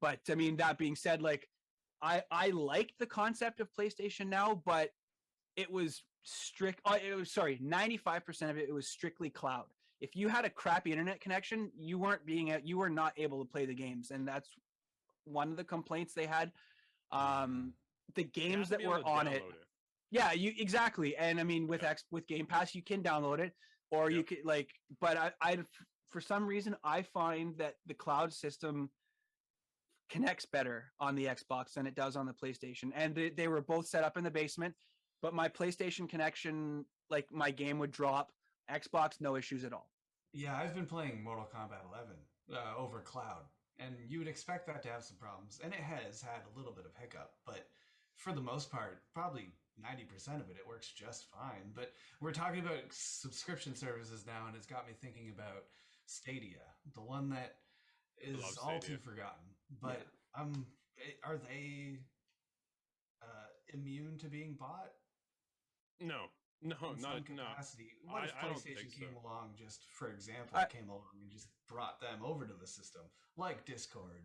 [0.00, 1.48] but I mean, that being said, like,
[2.00, 4.90] I I like the concept of PlayStation now, but
[5.56, 9.64] it was strict oh, it was sorry 95% of it it was strictly cloud
[10.00, 13.50] if you had a crappy internet connection you weren't being you were not able to
[13.50, 14.48] play the games and that's
[15.24, 16.52] one of the complaints they had.
[17.12, 17.74] Um
[18.14, 19.52] the games that were on it download
[20.10, 21.90] yeah you exactly and i mean with Yeah.
[21.90, 23.52] x with game pass you can download it
[23.90, 25.58] or you could like but i i
[26.10, 28.90] for some reason i find that the cloud system
[30.08, 33.60] connects better on the xbox than it does on the playstation and they, they were
[33.60, 34.74] both set up in the basement
[35.20, 38.32] but my playstation connection like my game would drop
[38.70, 39.88] xbox no issues at all
[40.32, 42.10] Yeah, I've been playing Mortal Kombat 11
[42.52, 43.44] uh, over cloud,
[43.78, 46.72] and you would expect that to have some problems, and it has had a little
[46.72, 47.68] bit of hiccup, but
[48.14, 51.72] for the most part, probably 90% of it, it works just fine.
[51.74, 55.64] But we're talking about subscription services now, and it's got me thinking about
[56.06, 57.56] Stadia, the one that
[58.20, 59.44] is all too forgotten.
[59.80, 60.02] But
[60.38, 60.66] um,
[60.98, 61.98] eh, are they
[63.22, 64.92] uh, immune to being bought?
[66.00, 66.24] No,
[66.62, 67.42] no, in not some no.
[67.44, 67.90] capacity.
[68.04, 69.26] What if I PlayStation think came so.
[69.26, 73.02] along, just for example, I- came along and just brought them over to the system,
[73.36, 74.24] like Discord?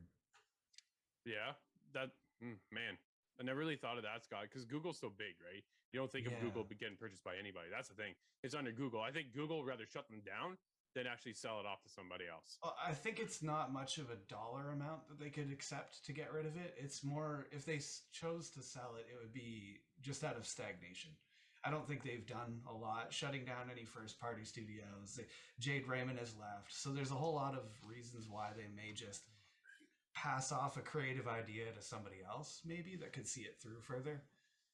[1.25, 1.53] Yeah,
[1.93, 2.11] that
[2.43, 2.97] mm, man,
[3.39, 5.63] I never really thought of that, Scot, because Google's so big, right?
[5.93, 7.67] You don't think of Google getting purchased by anybody.
[7.69, 8.13] That's the thing.
[8.41, 9.01] It's under Google.
[9.01, 10.57] I think Google would rather shut them down
[10.95, 12.57] than actually sell it off to somebody else.
[12.63, 16.13] Well, I think it's not much of a dollar amount that they could accept to
[16.13, 16.75] get rid of it.
[16.77, 17.79] It's more if they
[18.11, 21.11] chose to sell it, it would be just out of stagnation.
[21.65, 25.19] I don't think they've done a lot shutting down any first party studios.
[25.59, 26.73] Jade Raymond has left.
[26.73, 29.23] So there's a whole lot of reasons why they may just
[30.13, 34.21] pass off a creative idea to somebody else, maybe that could see it through further.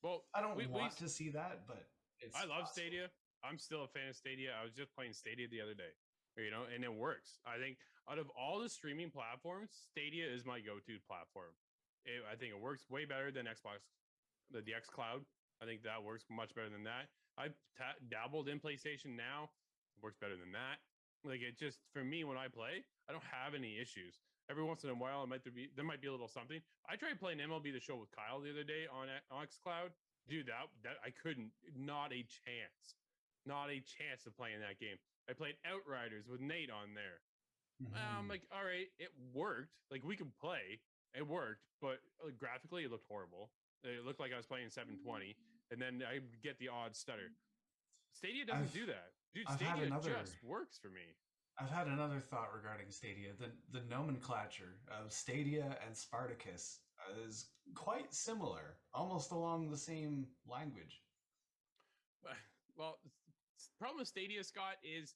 [0.04, 1.88] Well, I don't we, we want s- to see that, but
[2.20, 2.74] it's I love possible.
[2.74, 3.06] Stadia.
[3.44, 4.52] I'm still a fan of Stadia.
[4.60, 5.96] I was just playing Stadia the other day,
[6.38, 7.40] you know, and it works.
[7.48, 7.78] I think
[8.12, 11.56] out of all the streaming platforms, Stadia is my go-to platform.
[12.04, 13.88] It, I think it works way better than Xbox,
[14.52, 15.22] the, the X Cloud.
[15.62, 17.10] I think that works much better than that.
[17.38, 19.50] I've ta- dabbled in PlayStation now.
[19.98, 20.80] It works better than that.
[21.24, 24.20] Like it just for me when I play, I don't have any issues.
[24.50, 26.62] Every once in a while, it might there be there might be a little something.
[26.88, 29.92] I tried playing MLB the Show with Kyle the other day on on XCloud.
[30.28, 31.52] Dude, that that I couldn't.
[31.76, 32.96] Not a chance.
[33.46, 34.96] Not a chance of playing that game.
[35.30, 37.20] I played Outriders with Nate on there.
[37.96, 38.30] I'm Mhm.
[38.30, 39.72] like, all right, it worked.
[39.92, 40.80] Like we could play.
[41.14, 43.52] It worked, but uh, graphically, it looked horrible.
[43.84, 45.36] It looked like I was playing 720,
[45.72, 47.32] and then I get the odd stutter.
[48.14, 49.48] Stadia doesn't I've- do that, dude.
[49.48, 51.16] I've Stadia another- just works for me.
[51.58, 53.34] I've had another thought regarding Stadia.
[53.34, 56.82] The the nomenclature of Stadia and Spartacus
[57.26, 61.04] is quite similar, almost along the same language.
[62.78, 63.02] Well,
[63.78, 65.16] problem with Stadia, Scot, is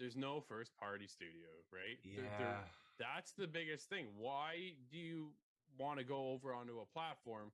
[0.00, 1.98] there's no first party studio, right?
[2.02, 2.22] Yeah.
[2.38, 2.64] there-
[2.98, 4.16] that's the biggest thing.
[4.16, 5.32] Why do you
[5.78, 7.52] want to go over onto a platform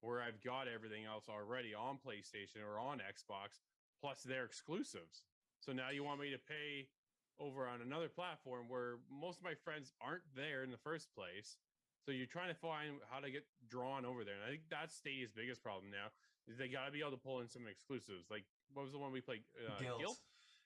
[0.00, 3.60] where I've got everything else already on PlayStation or on Xbox,
[4.00, 5.24] plus their exclusives?
[5.60, 6.88] So now you want me to pay
[7.38, 11.56] over on another platform where most of my friends aren't there in the first place.
[12.04, 14.34] So you're trying to find how to get drawn over there.
[14.36, 16.12] And I think that's Stadia's biggest problem now
[16.48, 18.30] is they got to be able to pull in some exclusives.
[18.30, 19.42] Like what was the one we played?
[19.56, 20.00] Uh, Gylt.
[20.00, 20.18] Gylt?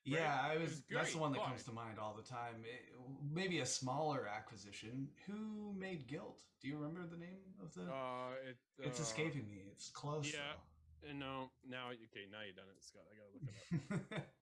[0.04, 0.70] Yeah, I was.
[0.70, 2.56] was that's the one that but- comes to mind all the time.
[2.64, 2.94] It,
[3.32, 5.08] maybe a smaller acquisition.
[5.26, 6.40] Who made Gylt?
[6.60, 7.82] Do you remember the name of the?
[7.90, 9.62] Uh, it, it's uh, escaping me.
[9.72, 10.32] It's close.
[10.32, 11.08] yeah.
[11.08, 13.02] uh, No, now okay, now you've done it, Scot.
[13.10, 14.26] I gotta look it up.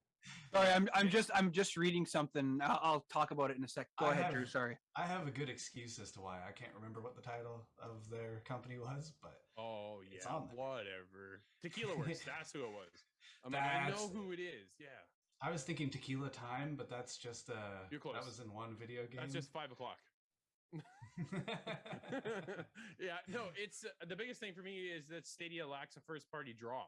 [0.55, 2.61] Sorry, I'm I'm just I'm just reading something.
[2.63, 3.89] I'll, I'll talk about it in a sec.
[3.99, 4.47] Go I ahead, have- Drew.
[4.47, 4.77] Sorry.
[4.97, 8.09] I have a good excuse as to why I can't remember what the title of
[8.11, 11.43] their company was, but Oh It's yeah, on whatever.
[11.63, 12.21] Tequila Works.
[12.25, 13.05] that's who it was.
[13.45, 14.71] I'm like, I know who it is.
[14.79, 14.87] Yeah,
[15.43, 17.55] I was thinking Tequila Time, but that's just uh
[17.91, 18.15] You're close.
[18.15, 19.21] that was in one video game.
[19.21, 19.99] that's just five o'clock.
[22.97, 26.31] yeah, no, it's uh, the biggest thing for me is that Stadia lacks a first
[26.31, 26.85] party draw,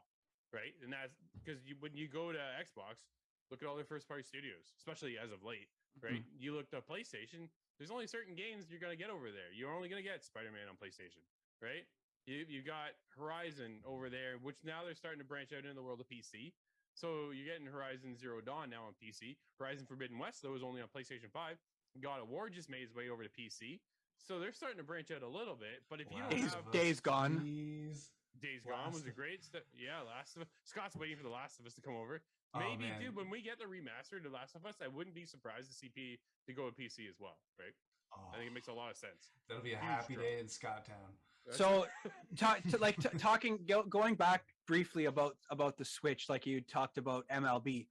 [0.54, 0.72] right?
[0.82, 3.04] And that's because you, when you go to Xbox,
[3.50, 5.68] look at all their first party studios, especially as of late,
[6.00, 6.24] right?
[6.38, 9.52] You look to PlayStation, there's only certain games you're gonna get over there.
[9.52, 11.20] You're only gonna get Spider Man on PlayStation,
[11.60, 11.84] right?
[12.24, 15.82] You you got Horizon over there, which now they're starting to branch out into the
[15.82, 16.56] world of PC.
[16.94, 19.36] So you're getting Horizon Zero Dawn now on PC.
[19.58, 21.56] Horizon Forbidden West, though, is only on PlayStation 5.
[22.00, 23.80] God of War just made its way over to PC.
[24.18, 25.82] So they're starting to branch out a little bit.
[25.90, 27.40] But if you Last don't Days- have Us, Days Gone.
[27.40, 28.10] please.
[28.40, 29.66] Days Gone was a great step.
[29.74, 30.48] Yeah, Last of Us.
[30.64, 32.22] Scot's waiting for the Last of Us to come over.
[32.54, 33.00] Oh, Maybe, man.
[33.00, 35.74] dude, when we get the remaster The Last of Us, I wouldn't be surprised to
[35.74, 37.74] see P to go with PC as well, right?
[38.12, 39.32] Oh, I think it makes a lot of sense.
[39.48, 40.22] that'll be a huge happy draw.
[40.22, 41.14] day in Scotttown.
[41.50, 41.86] So,
[42.36, 46.60] ta- to, like t- talking, go, going back briefly about about the Switch, like you
[46.60, 47.86] talked about MLB.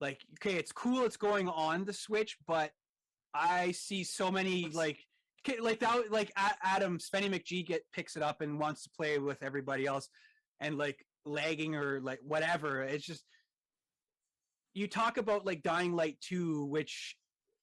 [0.00, 2.70] Like, okay, it's cool, it's going on the Switch, but
[3.34, 4.98] I see so many like
[5.60, 6.32] like that, like
[6.62, 10.08] Adam spenny McGee get picks it up and wants to play with everybody else,
[10.60, 12.82] and like lagging or like whatever.
[12.82, 13.24] It's just
[14.74, 17.16] you talk about like Dying Light two, which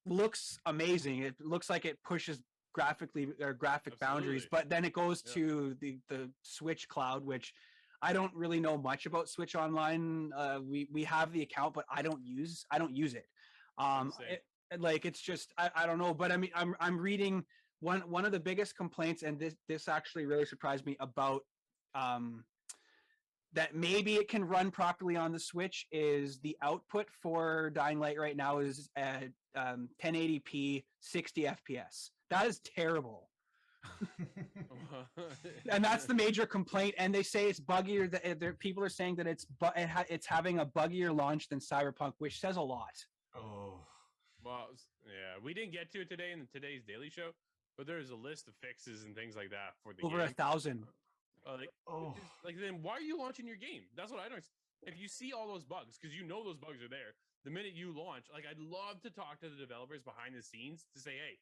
[0.05, 1.19] looks amazing.
[1.19, 2.39] It looks like it pushes
[2.73, 5.33] graphically or graphic boundaries, but then it goes Yeah.
[5.33, 7.53] to the the Switch cloud, which
[8.01, 10.31] I don't really know much about Switch Online.
[10.35, 13.27] Uh, we we have the account, but I don't use I don't use it.
[13.77, 16.97] Um, it- it- like it's just I, I don't know, but I mean I'm I'm
[16.97, 17.45] reading
[17.79, 21.45] one one of the biggest complaints, and this this actually really surprised me about
[21.95, 22.43] um
[23.53, 28.17] that maybe it can run properly on the Switch is the output for Dying Light
[28.17, 32.09] right now is at um, 1080p 60 FPS.
[32.33, 33.29] That is terrible.
[35.69, 36.95] And that's the major complaint.
[36.97, 38.09] And they say it's buggier.
[38.11, 41.49] That there, people are saying that it's bu- it ha- it's having a buggier launch
[41.49, 42.93] than Cyberpunk, which says a lot.
[43.35, 43.79] oh,
[44.43, 44.67] Well,
[45.05, 47.31] yeah, we didn't get to it today in today's Daily Show,
[47.77, 50.33] but there's a list of fixes and things like that for the Over a game.
[50.35, 50.85] thousand.
[51.45, 53.83] Uh, like, oh, it's like, then why are you launching your game?
[53.97, 54.43] That's what I don't.
[54.83, 57.15] If you see all those bugs, because you know those bugs are there,
[57.45, 60.85] the minute you launch, like I'd love to talk to the developers behind the scenes
[60.95, 61.39] to say, hey,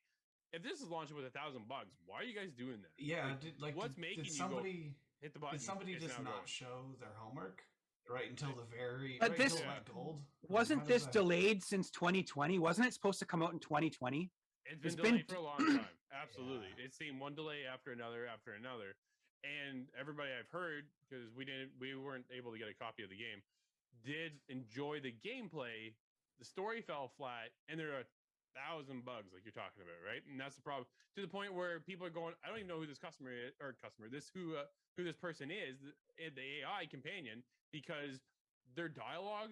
[0.54, 2.91] if this is launching with a thousand bugs, why are you guys doing that?
[2.97, 3.28] yeah.
[3.28, 5.58] Like, did, like, what's did, making did you go, somebody hit the button.
[5.58, 6.45] did somebody just not going.
[6.45, 7.64] show their homework
[8.10, 9.18] right until the very?
[9.20, 10.22] But right this- until it gold.
[10.49, 12.60] Wasn't how does this that- delayed since 2020?
[12.60, 14.30] Wasn't it supposed to come out in 2020?
[14.66, 15.88] It's been It's delayed been- for a long time.
[16.14, 16.68] Absolutely.
[16.78, 16.86] Yeah.
[16.86, 18.95] It's seen one delay after another after another.
[19.43, 23.10] And everybody I've heard, because we didn't we weren't able to get a copy of
[23.10, 23.41] the game,
[24.06, 25.93] did enjoy the gameplay.
[26.38, 28.10] The story fell flat, and there are a
[28.56, 30.22] thousand bugs like you're talking about, right?
[30.30, 30.86] And that's the problem.
[31.16, 33.54] To the point where people are going, I don't even know who this customer is,
[33.62, 34.66] or customer, this who uh,
[34.97, 38.22] who this person is, the, eh, the AI companion, because
[38.76, 39.52] their dialogue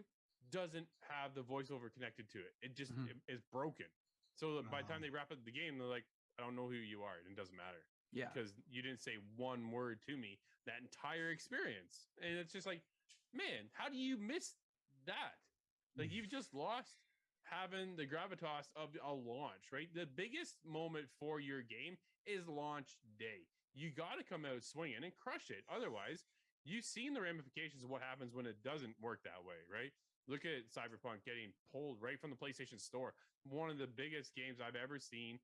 [0.52, 2.54] doesn't have the voiceover connected to it.
[2.62, 3.10] It just Mhm.
[3.10, 3.86] it is broken.
[4.36, 6.06] So by the time they wrap up the game, they're like,
[6.38, 7.18] I don't know who you are.
[7.18, 8.30] and It doesn't matter Yeah.
[8.32, 12.08] because you didn't say one word to me that entire experience.
[12.22, 12.82] And it's just like,
[13.34, 14.56] man, how do you miss
[15.06, 15.36] that?
[15.96, 16.96] Like you've just lost
[17.50, 19.90] having the gravitas of a launch, right?
[19.94, 23.48] The biggest moment for your game is launch day.
[23.74, 25.64] You got to come out swinging and crush it.
[25.74, 26.24] Otherwise,
[26.66, 29.92] you've seen the ramifications of what happens when it doesn't work that way, right?
[30.28, 33.14] Look at Cyberpunk getting pulled right from the PlayStation Store.
[33.50, 35.40] One of the biggest games I've ever seen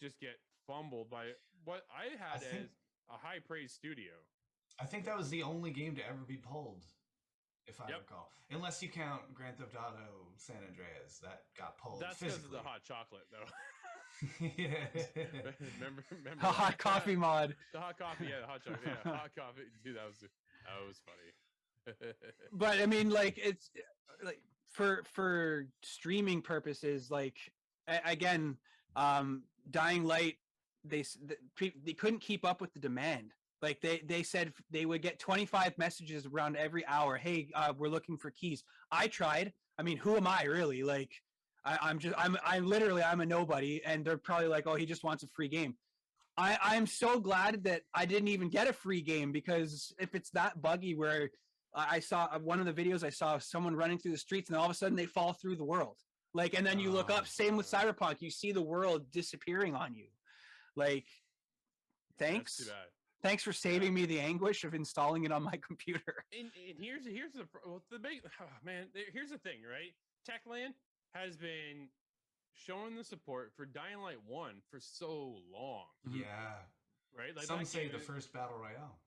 [0.00, 1.32] just get fumbled by
[1.64, 2.68] what I had think- as
[3.10, 4.12] a high praise studio.
[4.80, 6.84] I think that was the only game to ever be pulled,
[7.68, 7.98] if I Yep.
[8.00, 8.30] recall.
[8.50, 12.00] Unless you count Grand Theft Auto San Andreas, that got pulled.
[12.00, 13.44] That's because of the hot chocolate, though.
[14.40, 14.86] yeah.
[15.78, 16.78] remember, remember A hot that?
[16.78, 17.54] coffee mod.
[17.72, 19.62] The hot coffee, yeah, the hot chocolate, yeah, hot coffee.
[19.84, 22.14] Dude, that was that was funny.
[22.52, 23.70] But I mean, like it's
[24.24, 24.40] like
[24.70, 27.36] for for streaming purposes, like
[28.04, 28.56] again,
[28.96, 30.36] um, Dying Light,
[30.84, 31.18] they s-
[31.58, 33.32] they couldn't keep up with the demand.
[33.60, 37.16] Like they they said they would get 25 messages around every hour.
[37.16, 38.62] Hey, uh, we're looking for keys.
[38.90, 39.52] I tried.
[39.78, 40.82] I mean, who am I really?
[40.82, 41.10] Like,
[41.64, 44.86] I, I'm just I'm I'm literally I'm a nobody, and they're probably like, oh, he
[44.86, 45.76] just wants a free game.
[46.36, 50.30] I I'm so glad that I didn't even get a free game because if it's
[50.30, 51.30] that buggy where
[51.74, 54.58] I saw uh, one of the videos I saw someone running through the streets and
[54.58, 55.96] all of a sudden they fall through the world.
[56.34, 59.94] Like, and then you look up, same with Cyberpunk, you see the world disappearing on
[59.94, 60.06] you.
[60.76, 61.06] Like,
[62.18, 62.58] thanks.
[63.18, 63.28] Too bad.
[63.28, 66.24] Thanks for saving me the anguish of installing it on my computer.
[66.32, 68.86] And, and here's here's the well, the big oh, man.
[69.12, 69.92] Here's the thing, right?
[70.28, 70.74] Techland
[71.14, 71.88] has been
[72.54, 76.20] showing the support for Dying Light One for so long, Mhm.
[76.20, 76.54] Yeah.
[77.16, 77.32] right?
[77.44, 78.98] Some say the is- first battle royale.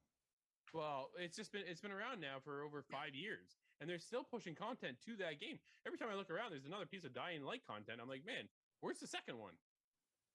[0.74, 4.24] Well, it's just been it's been around now for over five years, and they're still
[4.24, 5.60] pushing content to that game.
[5.86, 8.00] Every time I look around, there's another piece of Dying Light content.
[8.02, 8.48] I'm like, man,
[8.80, 9.54] where's the second one?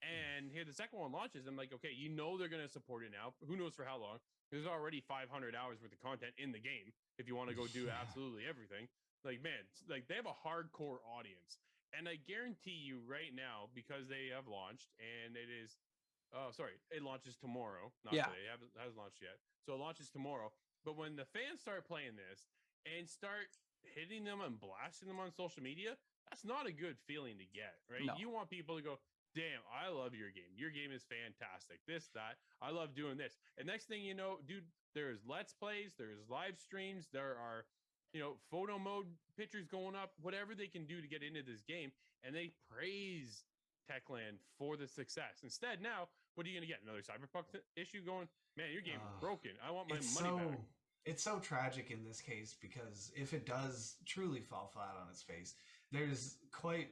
[0.05, 1.47] And here the second one launches.
[1.47, 3.35] I'm like, okay, you know they're gonna support it now.
[3.47, 4.19] Who knows for how long?
[4.51, 6.93] There's already 500 hours worth of content in the game.
[7.19, 7.99] If you want to go do Yeah.
[8.01, 8.89] absolutely everything,
[9.25, 11.59] like man, like they have a hardcore audience,
[11.97, 15.77] and I guarantee you right now because they have launched and it is
[16.35, 16.75] Oh, sorry.
[16.91, 17.93] It launches tomorrow.
[18.05, 18.27] Not Yeah.
[18.27, 18.51] today.
[18.53, 19.39] It hasn't launched yet.
[19.65, 20.53] So it launches tomorrow.
[20.85, 22.51] But when the fans start playing this
[22.85, 23.47] and start
[23.95, 25.97] hitting them and blasting them on social media,
[26.29, 28.05] that's not a good feeling to get, right?
[28.05, 28.15] No.
[28.19, 28.99] You want people to go,
[29.37, 30.57] damn, I love your game.
[30.57, 31.85] Your game is fantastic.
[31.87, 32.41] This, that.
[32.65, 33.37] I love doing this.
[33.61, 34.65] And next thing you know, dude,
[34.97, 37.69] there's let's plays, there's live streams, there are,
[38.17, 39.07] you know, photo mode
[39.37, 41.93] pictures going up, whatever they can do to get into this game.
[42.25, 43.45] And they praise
[43.85, 45.45] Techland for the success.
[45.45, 46.81] Instead, now, what are you going to get?
[46.83, 48.27] Another Cyberpunk issue going?
[48.57, 49.21] Man, your game's Ugh.
[49.21, 49.53] broken.
[49.61, 50.59] I want my money so back.
[51.05, 55.23] it's so tragic in this case because if it does truly fall flat on its
[55.23, 55.55] face,
[55.93, 56.89] there's quite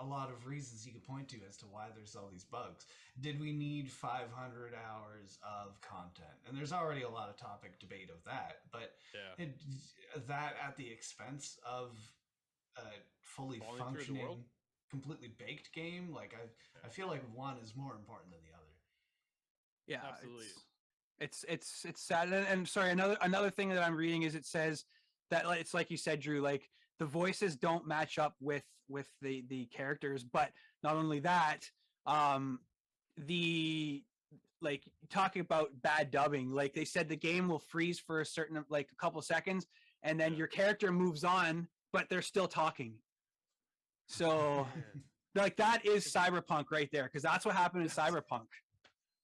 [0.00, 2.86] a lot of reasons you could point to as to why there's all these bugs.
[3.20, 6.38] Did we need 500 hours of content?
[6.46, 9.44] And there's already a lot of topic debate of that, but Yeah.
[9.44, 9.60] it,
[10.26, 11.98] that at the expense of
[12.76, 12.82] a
[13.20, 14.44] fully Falling functioning,
[14.90, 18.64] completely baked game, like I, I feel like one is more important than the other.
[19.86, 20.44] Yeah, Absolutely.
[20.44, 20.64] It's
[21.20, 22.32] it's it's, it's sad.
[22.32, 24.84] And, and sorry, another another thing that I'm reading is it says
[25.30, 26.40] that it's like you said, Drew.
[26.40, 30.50] Like the voices don't match up with with the the characters, but
[30.82, 31.60] not only that,
[32.06, 32.60] um,
[33.16, 34.02] the
[34.60, 36.50] like talking about bad dubbing.
[36.50, 39.66] Like they said, the game will freeze for a certain like a couple seconds,
[40.02, 42.94] and then your character moves on, but they're still talking.
[44.06, 44.66] So
[45.34, 48.46] like that is cyberpunk right there because that's what happened in cyberpunk.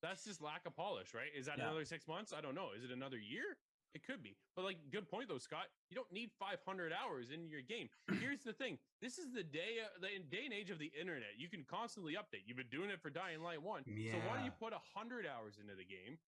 [0.03, 1.29] that's just lack of polish, right?
[1.37, 1.64] Is that Yeah.
[1.64, 2.33] another six months?
[2.37, 2.68] I don't know.
[2.77, 3.57] Is it another year?
[3.95, 4.34] It could be.
[4.57, 5.66] But like, good point though, Scot.
[5.88, 7.88] You don't need 500 hours in your game.
[8.20, 11.38] Here's the thing: this is the day, uh, the day and age of the internet.
[11.38, 12.42] You can constantly update.
[12.47, 13.84] You've been doing it for Dying Light One.
[13.86, 13.92] So
[14.26, 14.68] why don't you Yeah.
[14.70, 16.18] put hundred hours into the game?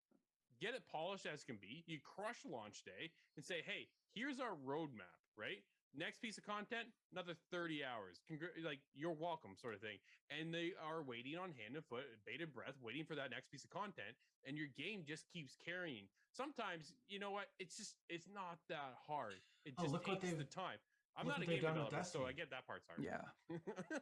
[0.60, 1.82] Get it polished as can be.
[1.86, 5.62] You crush launch day and say, "Hey, here's our roadmap." Right.
[5.96, 8.20] Next piece of content, another 30 hours.
[8.30, 9.96] Congr- like you're welcome, sort of thing.
[10.28, 13.64] And they are waiting on hand and foot, bated breath, waiting for that next piece
[13.64, 14.12] of content.
[14.44, 16.04] And your game just keeps carrying.
[16.36, 17.46] Sometimes, you know what?
[17.58, 19.40] It's just it's not that hard.
[19.64, 20.78] It Oh, just look what takes the they've- time.
[21.16, 22.34] I'm not a game done with developer, so I Destiny.
[22.36, 23.00] get that part's hard.
[23.00, 23.24] Yeah.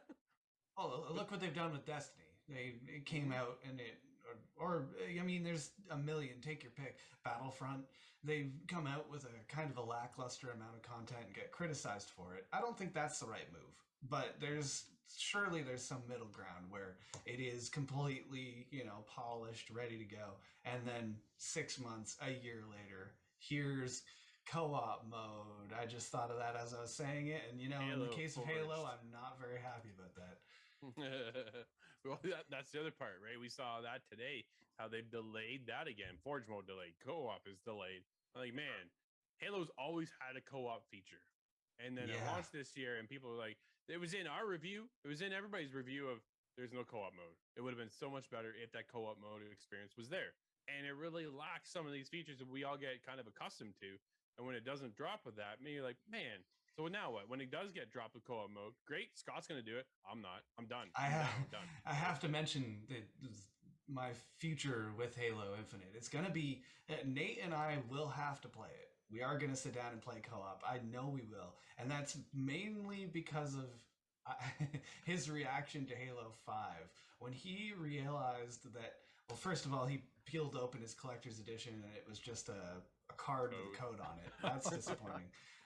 [0.77, 2.27] Oh, look what they've done with Destiny.
[2.49, 3.95] They it came out and it,
[4.57, 4.85] or, or
[5.19, 6.35] I mean, there's a million.
[6.41, 6.97] Take your pick.
[7.23, 7.83] Battlefront.
[8.23, 12.09] They've come out with a kind of a lackluster amount of content and get criticized
[12.09, 12.45] for it.
[12.53, 13.61] I don't think that's the right move.
[14.09, 14.85] But there's
[15.17, 20.37] surely there's some middle ground where it is completely you know polished, ready to go,
[20.65, 24.03] and then six months, a year later, here's
[24.47, 25.73] co-op mode.
[25.79, 28.07] I just thought of that as I was saying it, and you know, in the
[28.07, 28.89] case of Halo, Forged.
[28.91, 30.37] I'm not very happy about that.
[32.05, 33.39] well, that, that's the other part, right?
[33.39, 34.45] We saw that today,
[34.77, 36.21] how they've delayed that again.
[36.23, 38.05] Forge mode delayed, co-op is delayed.
[38.35, 38.93] I'm like, man,
[39.41, 41.25] Halo's always had a co-op feature.
[41.81, 43.59] And then it launched this year, and people were like,
[43.91, 46.23] it was in our review, it was in everybody's review of
[46.55, 47.35] there's no co-op mode.
[47.59, 50.31] It would have been so much better if that co-op mode experience was there.
[50.71, 53.75] And it really lacks some of these features that we all get kind of accustomed
[53.83, 53.99] to.
[54.39, 56.43] And when it doesn't drop with that, me you're like, man,
[56.77, 57.29] so now what?
[57.29, 59.85] When it does get dropped with co-op mode, great, Scot's gonna do it.
[60.09, 60.41] I'm not.
[60.59, 60.87] I'm done.
[60.95, 61.67] I I'm have, done.
[61.85, 63.03] I have to mention that
[63.87, 64.09] my
[64.39, 65.93] future with Halo Infinite.
[65.95, 68.89] It's gonna be uh, Nate and I will have to play it.
[69.11, 70.63] We are gonna sit down and play co-op.
[70.67, 73.69] I know we will, and that's mainly because of
[74.27, 74.33] uh,
[75.05, 78.93] his reaction to Halo Five when he realized that.
[79.29, 82.81] Well, first of all, he peeled open his collector's edition, and it was just a,
[83.09, 84.31] a card with a code on it.
[84.43, 85.25] That's disappointing.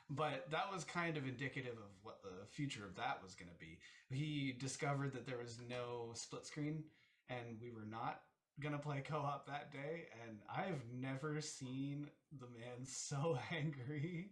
[0.10, 3.57] But that was kind of indicative of what the future of that was going to
[3.60, 3.78] be.
[4.10, 6.84] He discovered that there was no split screen,
[7.30, 8.22] and we were not
[8.60, 10.07] going to play co-op that day.
[10.26, 12.07] And I've never seen
[12.39, 14.32] the man so angry.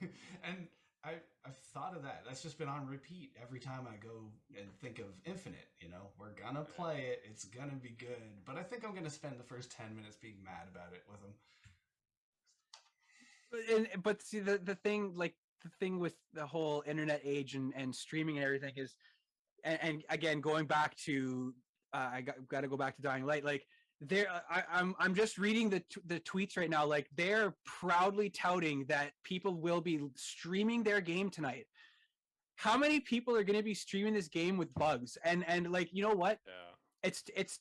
[0.44, 0.68] and
[1.04, 1.14] I,
[1.46, 2.24] I've thought of that.
[2.26, 4.26] That's just been on repeat every time I go
[4.58, 5.68] and think of Infinite.
[5.80, 7.22] You know, we're gonna play it.
[7.30, 8.42] It's gonna be good.
[8.44, 11.20] But I think I'm gonna spend the first ten minutes being mad about it with
[11.20, 11.30] him.
[13.50, 17.54] But, and, but see the the thing like the thing with the whole internet age
[17.54, 18.96] and and streaming and everything is,
[19.64, 21.54] and, and again going back to
[21.92, 23.66] uh, I got, got to go back to Dying Light like
[24.00, 26.84] there I, I'm I'm just reading the t- the tweets right now.
[26.84, 31.66] Like they're proudly touting that people will be streaming their game tonight.
[32.56, 35.16] How many people are going to be streaming this game with bugs?
[35.24, 36.40] And and like you know what?
[36.46, 37.08] Yeah.
[37.08, 37.60] It's it's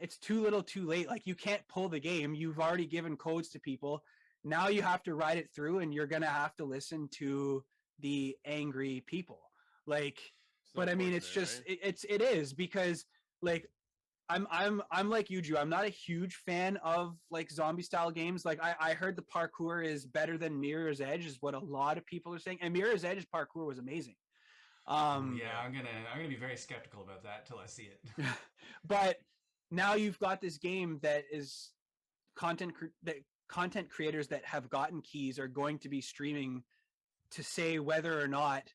[0.00, 1.08] it's too little, too late.
[1.08, 2.34] Like you can't pull the game.
[2.34, 4.02] You've already given codes to people.
[4.44, 7.64] Now you have to ride it through, and you're gonna have to listen to
[8.00, 9.40] the angry people.
[9.86, 11.70] Like, It's but I mean, it's just right?
[11.70, 13.04] it, it's it is because
[13.42, 13.68] like
[14.28, 15.56] I'm I'm I'm like you, Drew.
[15.56, 18.44] I'm not a huge fan of like zombie style games.
[18.44, 21.98] Like I, I heard the parkour is better than Mirror's Edge, is what a lot
[21.98, 22.58] of people are saying.
[22.62, 24.16] And Mirror's Edge's parkour was amazing.
[24.86, 28.26] Um yeah, I'm gonna I'm gonna be very skeptical about that till I see it.
[28.86, 29.16] but
[29.70, 31.70] now you've got this game that is
[32.36, 33.16] content cr- that
[33.48, 36.62] content creators that have gotten keys are going to be streaming
[37.30, 38.72] to say whether or not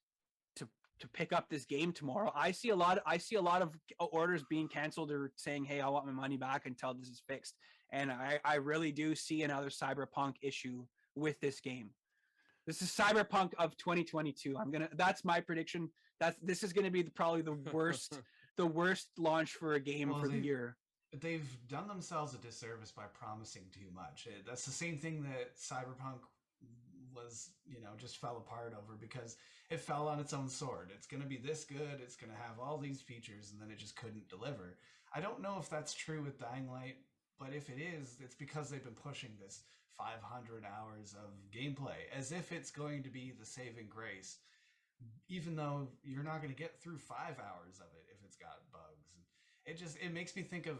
[0.55, 0.67] to
[0.99, 2.31] to pick up this game tomorrow.
[2.35, 5.81] I see a lot I see a lot of orders being canceled or saying, "Hey,
[5.81, 7.55] I want my money back until this is fixed."
[7.91, 11.89] And I I really do see another cyberpunk issue with this game.
[12.67, 14.57] This is cyberpunk of 2022.
[14.57, 15.89] I'm going to that's my prediction.
[16.19, 18.19] That's this is going to be the, probably the worst
[18.57, 20.77] the worst launch for a game Well, for the year.
[21.13, 24.27] They've done themselves a disservice by promising too much.
[24.27, 26.19] It, that's the same thing that Cyberpunk
[27.15, 29.37] was, you know, just fell apart over because
[29.69, 30.91] it fell on its own sword.
[30.93, 33.71] It's going to be this good, it's going to have all these features, and then
[33.71, 34.77] it just couldn't deliver.
[35.13, 36.97] I don't know if that's true with Dying Light,
[37.39, 39.61] but if it is, it's because they've been pushing this
[39.97, 44.37] 500 hours of gameplay as if it's going to be the saving grace,
[45.27, 48.59] even though you're not going to get through five hours of it if it's got
[48.71, 49.09] bugs.
[49.65, 50.77] It just it makes me think of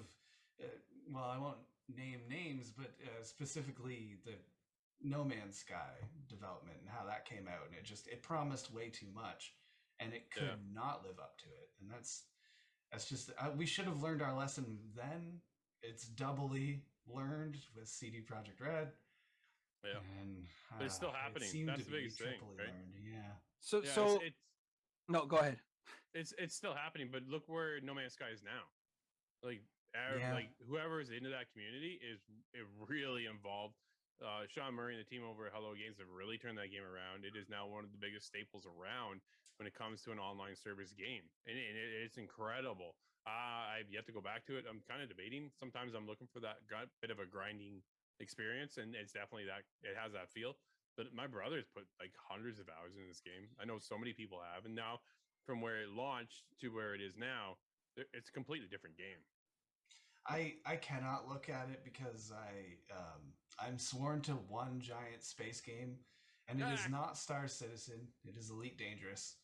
[0.62, 0.68] uh,
[1.12, 1.57] well, I won't
[1.88, 4.34] name names, but uh, specifically the
[5.01, 5.93] No Man's Sky
[6.28, 9.55] development and how that came out, and it just it promised way too much,
[9.99, 10.55] and it could Yeah.
[10.72, 12.26] not live up to it, and that's
[12.91, 15.41] that's just uh, we should have learned our lesson then.
[15.82, 18.91] It's doubly learned with CD Projekt Red,
[19.84, 19.99] Yeah.
[20.20, 20.47] and
[20.78, 21.66] But it's still uh, it happening.
[21.66, 22.68] That's to the be biggest thing, right?
[22.68, 23.32] learned, Yeah.
[23.62, 24.38] So Yeah, so it's, it's
[25.07, 25.62] no, go ahead.
[26.14, 28.64] it's it's still happening, but look where No Man's Sky is now.
[29.41, 29.78] Like, ev-
[30.19, 30.33] Yeah.
[30.33, 32.21] like whoever is into that community is
[32.53, 33.75] it really involved.
[34.21, 36.83] Uh, Sean Murray and the team over at Hello Games have really turned that game
[36.83, 37.23] around.
[37.23, 39.21] It is now one of the biggest staples around
[39.57, 42.95] when it comes to an online service game, and, and it- it's incredible.
[43.27, 44.65] Uh, I've yet to go back to it.
[44.67, 45.51] I'm kind of debating.
[45.55, 47.83] Sometimes I'm looking for that gr- bit of a grinding
[48.19, 49.63] experience, and it's definitely that.
[49.83, 50.55] It has that feel.
[50.97, 53.47] But my brother's put like hundreds of hours in this game.
[53.59, 54.99] I know so many people have, and now
[55.45, 57.57] from where it launched to where it is now,
[57.95, 59.23] it's a completely different game.
[60.30, 65.59] I I cannot look at it because I um, I'm sworn to one giant space
[65.61, 65.97] game,
[66.47, 66.89] and it is Ah.
[66.89, 68.07] not Star Citizen.
[68.23, 69.38] It is Elite Dangerous,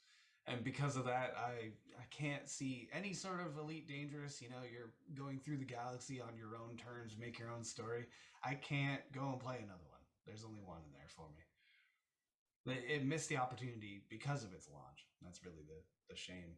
[0.46, 4.42] and because of that, I I can't see any sort of Elite Dangerous.
[4.42, 8.06] You know, you're going through the galaxy on your own terms, make your own story.
[8.44, 10.02] I can't go and play another one.
[10.26, 12.74] There's only one in there for me.
[12.74, 15.08] It, it missed the opportunity because of its launch.
[15.22, 16.58] That's really the the shame.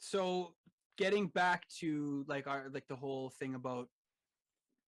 [0.00, 0.54] So
[0.98, 3.88] getting back to like our like the whole thing about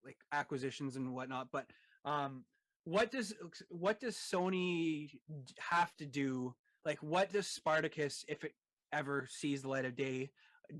[0.04, 1.66] like acquisitions and whatnot, but
[2.04, 2.44] um
[2.84, 3.32] what does
[3.68, 5.10] what does Sony
[5.58, 6.54] have to do?
[6.84, 8.52] Like what does Spartacus, if it
[8.92, 10.30] ever sees the light of day,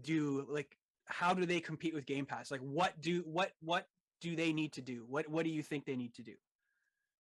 [0.03, 0.47] do?
[0.49, 0.77] Like
[1.07, 2.51] how do they compete with Game Pass?
[2.51, 3.87] Like what do what what
[4.21, 5.05] do they need to do?
[5.09, 6.35] What what do you think they need to do?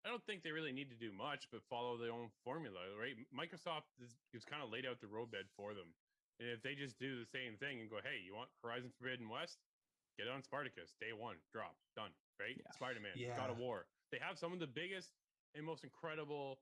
[0.05, 3.13] I don't think they really need to do much, but follow their own formula, right?
[3.37, 5.93] Microsoft is, is kind of laid out the roadbed for them.
[6.41, 9.28] And if they just do the same thing and go, hey, you want Horizon Forbidden
[9.28, 9.61] West?
[10.16, 12.11] Get it on Spartacus, day one, drop, done,
[12.41, 12.57] right?
[12.57, 12.72] Yeah.
[12.72, 13.86] Spider Man, God of War.
[14.11, 15.12] They have some of the biggest
[15.55, 16.61] and most incredible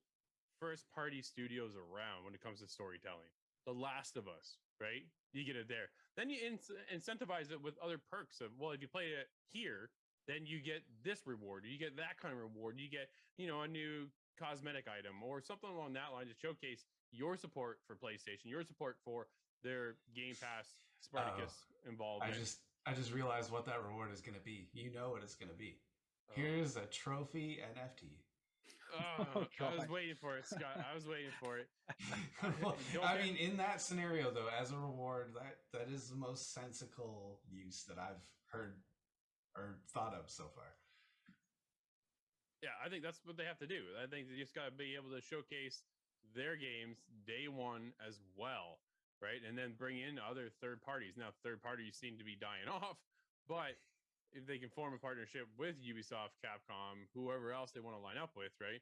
[0.61, 3.31] first party studios around when it comes to storytelling.
[3.67, 5.07] The Last of Us, right?
[5.33, 5.91] You get it there.
[6.17, 6.59] Then you in-
[6.91, 9.91] incentivize it with other perks of, well, if you play it here,
[10.27, 13.09] then you get this reward, or you get that kind of reward, you get,
[13.39, 17.79] you know, a new cosmetic item or something along that line to showcase your support
[17.87, 19.27] for PlayStation, your support for
[19.63, 20.67] their Game Pass
[21.01, 21.53] Spartacus
[21.89, 22.25] involved.
[22.25, 24.69] I just I just realized what that reward is going to be.
[24.73, 25.79] You know what it's going to be.
[26.31, 28.09] Oh, Here's a trophy NFT.
[28.95, 29.25] Oh,
[29.61, 30.85] Oh, I was waiting for it, Scot.
[30.91, 31.69] I was waiting for it.
[32.63, 36.55] well, I mean, in that scenario, though, as a reward, that that is the most
[36.55, 38.77] sensical use that I've heard
[39.55, 40.73] or thought of so far.
[42.63, 43.83] Yeah, I think that's what they have to do.
[44.03, 45.83] I think they just got to be able to showcase
[46.35, 48.79] their games day one as well,
[49.23, 49.41] right?
[49.47, 51.15] And then bring in other third parties.
[51.17, 52.97] Now, third parties seem to be dying off,
[53.49, 53.77] but
[54.33, 58.21] if they can form a partnership with Ubisoft, Capcom, whoever else they want to line
[58.21, 58.81] up with, right?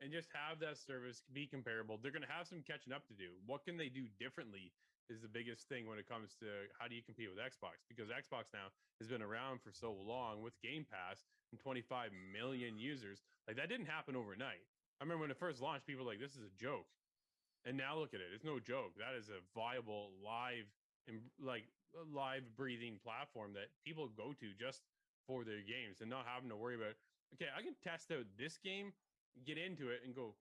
[0.00, 1.98] And just have that service be comparable.
[2.00, 3.32] They're going to have some catching up to do.
[3.44, 4.72] What can they do differently
[5.08, 7.80] is the biggest thing when it comes to how do you compete with Xbox?
[7.88, 8.68] Because Xbox now
[9.00, 13.22] has been around for so long with Game Pass and 25 million users.
[13.46, 14.64] Like that didn't happen overnight.
[15.00, 16.88] I remember when it first launched, people were like, this is a joke.
[17.66, 18.30] And now look at it.
[18.32, 18.94] It's no joke.
[18.96, 20.70] That is a viable live
[21.08, 21.66] and like
[22.14, 24.82] live breathing platform that people go to just
[25.26, 26.94] for their games and not having to worry about,
[27.34, 28.92] okay, I can test out this game,
[29.44, 30.34] get into it and go,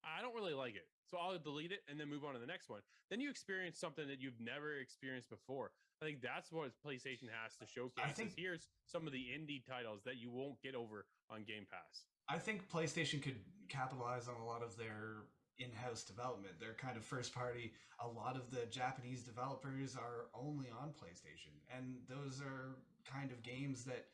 [0.00, 0.88] I don't really like it.
[1.04, 2.80] So I'll delete it and then move on to the next one.
[3.10, 5.72] Then you experience something that you've never experienced before.
[6.00, 8.10] I think that's what PlayStation has to showcase.
[8.10, 11.66] is think- here's some of the indie titles that you won't get over on Game
[11.70, 12.08] Pass.
[12.28, 13.36] I think PlayStation could
[13.68, 15.26] capitalize on a lot of their
[15.58, 16.54] in-house development.
[16.60, 17.72] They're kind of first party.
[18.00, 23.42] A lot of the Japanese developers are only on PlayStation, and those are kind of
[23.42, 24.06] games that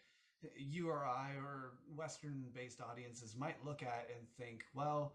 [0.57, 5.15] you or I or Western-based audiences might look at and think, well.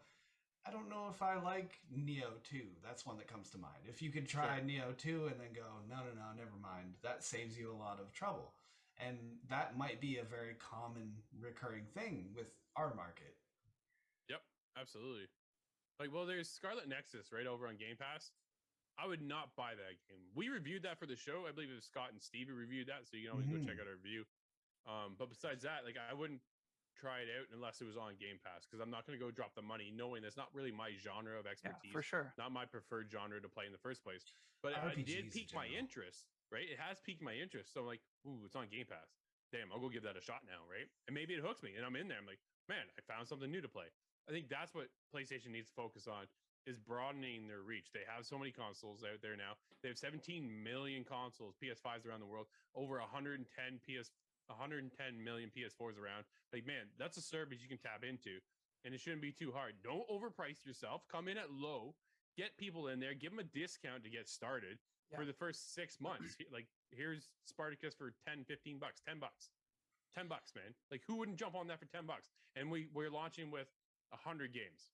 [0.65, 2.61] I don't know if I like Nioh 2.
[2.82, 3.84] That's one that comes to mind.
[3.89, 4.65] If you could try Sure.
[4.65, 7.99] Nioh 2 and then go, no, no, no, never mind, that saves you a lot
[7.99, 8.53] of trouble.
[8.97, 9.17] And
[9.49, 12.47] that might be a very common recurring thing with
[12.78, 13.36] our market.
[14.30, 14.41] Yep,
[14.80, 15.28] absolutely.
[16.00, 18.32] Like, well, there's Scarlet Nexus right over on Game Pass.
[18.98, 20.22] I would not buy that game.
[20.36, 21.46] We reviewed that for the show.
[21.48, 23.66] I believe it was Scot and Steve who reviewed that, so you can always Mhm.
[23.66, 24.26] go check out our review.
[24.86, 26.41] Um, but besides that, like, I wouldn't
[26.96, 29.32] try it out unless it was on Game Pass because I'm not going to go
[29.32, 31.91] drop the money knowing that's not really my genre of Yeah, expertise.
[31.91, 32.34] for sure.
[32.38, 34.26] not my preferred genre to play in the first place.
[34.62, 36.70] But it RPGs did in pique my interest, right?
[36.70, 37.74] It has piqued my interest.
[37.74, 39.18] So I'm like, ooh, it's on Game Pass.
[39.52, 40.89] Damn, I'll go give that a shot now, right?
[41.08, 42.18] And maybe it hooks me and I'm in there.
[42.20, 43.89] I'm like, man, I found something new to play.
[44.28, 46.26] I think that's what PlayStation needs to focus on
[46.65, 47.91] is broadening their reach.
[47.93, 49.59] They have so many consoles out there now.
[49.82, 53.43] They have 17 million consoles, PS5s around the world, over 110
[53.84, 54.11] PS
[54.47, 56.24] 110 million PS4s around.
[56.51, 58.39] Like, man, that's a service you can tap into.
[58.86, 59.76] And it shouldn't be too hard.
[59.84, 61.03] Don't overprice yourself.
[61.09, 61.95] Come in at low,
[62.38, 64.78] get people in there, give them a discount to get started
[65.15, 66.36] for the first six months.
[66.51, 69.51] Like, here's Spartacus for 10, 15 bucks, 10 bucks.
[70.15, 70.74] 10 bucks, man.
[70.91, 72.30] Like, who wouldn't jump on that for 10 bucks?
[72.55, 73.67] And we, we're launching with
[74.14, 74.89] 100 games.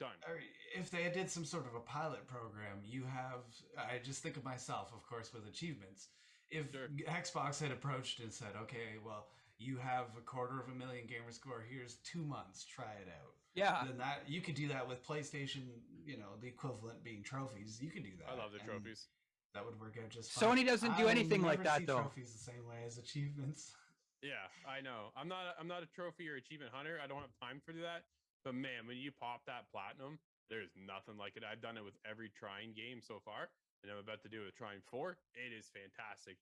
[0.00, 0.10] Done.
[0.28, 0.38] Or
[0.76, 3.40] if they did some sort of a pilot program, you have.
[3.76, 6.08] I just think of myself, of course, with achievements.
[6.50, 6.88] If Sure.
[7.08, 9.28] Xbox had approached and said, "Okay, well,
[9.58, 11.62] you have a quarter of a million gamer score.
[11.68, 12.64] Here's two months.
[12.64, 13.84] Try it out." Yeah.
[13.84, 15.66] Then that you could do that with PlayStation.
[16.04, 17.82] You know, the equivalent being trophies.
[17.82, 18.30] You could do that.
[18.30, 19.08] I love the trophies.
[19.54, 20.58] That would work out just fine.
[20.58, 22.02] Sony doesn't do I anything like that see though.
[22.02, 23.72] Trophies the same way as achievements.
[24.20, 25.12] Yeah, I know.
[25.14, 25.46] I'm not.
[25.46, 26.98] A, I'm not a trophy or achievement hunter.
[26.98, 28.02] I don't have time for that.
[28.44, 30.18] But man, when you pop that platinum,
[30.48, 31.42] there's nothing like it.
[31.44, 33.50] I've done it with every Trine game so far,
[33.82, 35.18] and I'm about to do it with Trine four.
[35.34, 36.38] It is fantastic.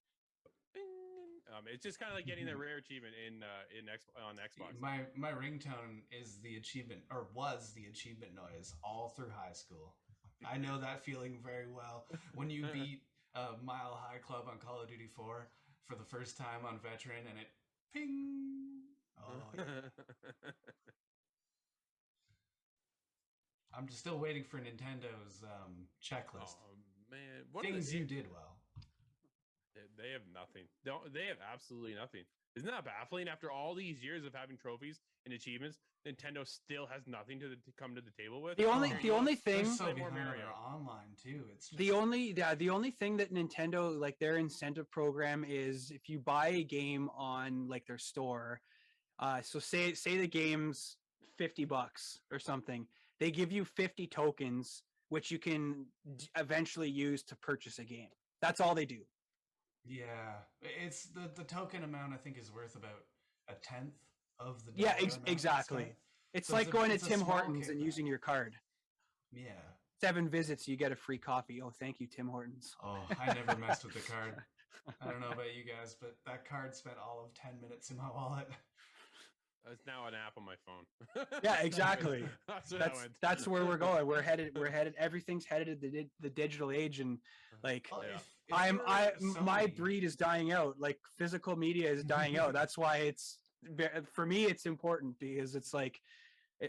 [1.47, 4.37] Um, it's just kind of like getting the rare achievement in uh, in X on
[4.37, 4.79] Xbox.
[4.81, 9.95] My my ringtone is the achievement, or was the achievement noise all through high school.
[10.45, 12.07] I know that feeling very well.
[12.35, 13.03] When you beat
[13.35, 15.49] uh, Mile High Club on Call of Duty 4
[15.87, 17.49] for the first time on Veteran, and it
[17.93, 18.83] ping.
[19.19, 19.65] Oh, yeah.
[23.77, 25.73] I'm just still waiting for Nintendo's um,
[26.03, 26.57] checklist.
[26.57, 26.77] oh
[27.11, 28.57] man, what are Things you did well.
[29.75, 30.65] They- They have nothing.
[30.85, 32.23] They don't, they have absolutely nothing.
[32.57, 33.29] Isn't that baffling?
[33.29, 37.73] After all these years of having trophies and achievements, Nintendo still has nothing to, to
[37.79, 38.57] come to the table with.
[38.57, 40.47] The only Here the only thing so more behind on Mario.
[40.67, 41.43] online too.
[41.53, 45.91] It's just, the only yeah, the only thing that Nintendo like their incentive program is
[45.91, 48.63] if you buy a game on like their store,
[49.19, 50.97] uh so say say the game's
[51.37, 52.87] 50 bucks or something,
[53.21, 55.87] they give you 50 tokens which you can
[56.17, 58.09] d- eventually use to purchase a game.
[58.43, 59.03] That's all they do.
[59.85, 60.05] Yeah,
[60.61, 62.13] it's the the token amount.
[62.13, 63.05] I think is worth about
[63.49, 63.95] a tenth
[64.41, 64.73] of the.
[64.75, 65.95] Yeah, ex- exactly.
[66.35, 68.57] It's So like it's a- going it's to Tim Hortons and using your card.
[69.33, 69.53] Yeah.
[70.01, 71.63] Seven visits, you get a free coffee.
[71.63, 72.75] Oh, thank you, Tim Hortons.
[72.83, 74.35] Oh, I never messed with the card.
[75.01, 77.97] I don't know about you guys, but that card spent all of ten minutes in
[77.97, 78.49] my wallet.
[79.73, 81.27] It's now an app on my phone.
[81.43, 82.25] Yeah, exactly.
[82.49, 84.07] that's what That's I that's where we're going.
[84.07, 84.57] We're headed.
[84.57, 84.95] We're headed.
[84.99, 87.19] Everything's headed to the, the digital age, and
[87.63, 88.15] like Well, Yeah.
[88.17, 88.81] if- if I'm
[89.21, 90.77] you're my breed is dying out.
[90.79, 92.53] Like physical media is dying out.
[92.53, 93.39] That's why it's
[94.13, 96.01] for me it's important because it's like
[96.63, 96.69] uh,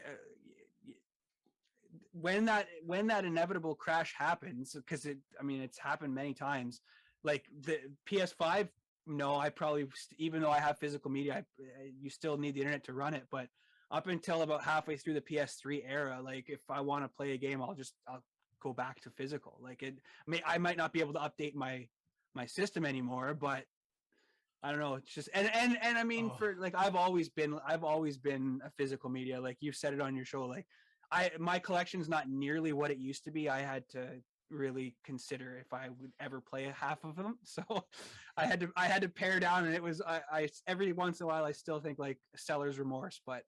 [2.13, 6.81] when that when that inevitable crash happens because it i mean it's happened many times
[7.23, 7.77] like the
[8.09, 8.67] ps5
[9.07, 9.85] no i probably
[10.17, 13.13] even though i have physical media I, I- you still need the internet to run
[13.13, 13.47] it but
[13.89, 17.37] up until about halfway through the ps3 era like if i want to play a
[17.37, 18.23] game i'll just i'll
[18.61, 21.87] go back to physical like it may i might not be able to update my
[22.35, 23.63] my system anymore but
[24.63, 26.37] i don't know it's just and and and i mean Oh.
[26.37, 30.01] for like i've always been i've always been a physical media like you've said it
[30.01, 30.65] on your show like
[31.09, 33.47] I my collection's not nearly what it used to be.
[33.47, 37.37] I had to really consider if I would ever play a half of them.
[37.43, 37.63] So
[38.37, 41.19] I had to I had to pare down, and it was I, I every once
[41.19, 43.43] in a while I still think like seller's remorse, but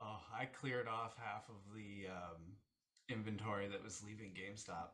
[0.00, 2.42] Oh, I cleared off half of the um,
[3.08, 4.90] inventory that was leaving GameStop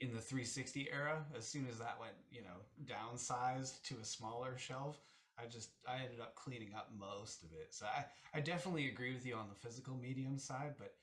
[0.00, 1.24] in the 360 era.
[1.36, 5.00] As soon as that went, you know, downsized to a smaller shelf,
[5.38, 7.68] I just I ended up cleaning up most of it.
[7.72, 8.04] So I
[8.34, 10.94] I definitely agree with you on the physical medium side, but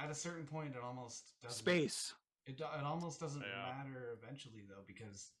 [0.00, 2.14] at a certain point, it almost doesn't space.
[2.46, 3.82] It it almost doesn't Yeah.
[3.84, 5.32] matter eventually though because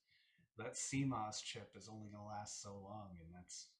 [0.56, 3.70] that CMOS chip is only going to last so long, and that's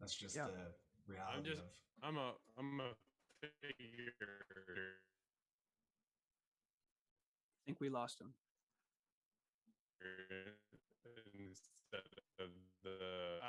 [0.00, 0.46] that's just Yeah.
[0.48, 0.74] the
[1.06, 1.70] reality just- of.
[2.02, 2.94] I'm a I'm a
[3.40, 5.00] figure.
[7.56, 8.34] I think we lost him.
[11.34, 12.50] instead of
[12.84, 13.40] the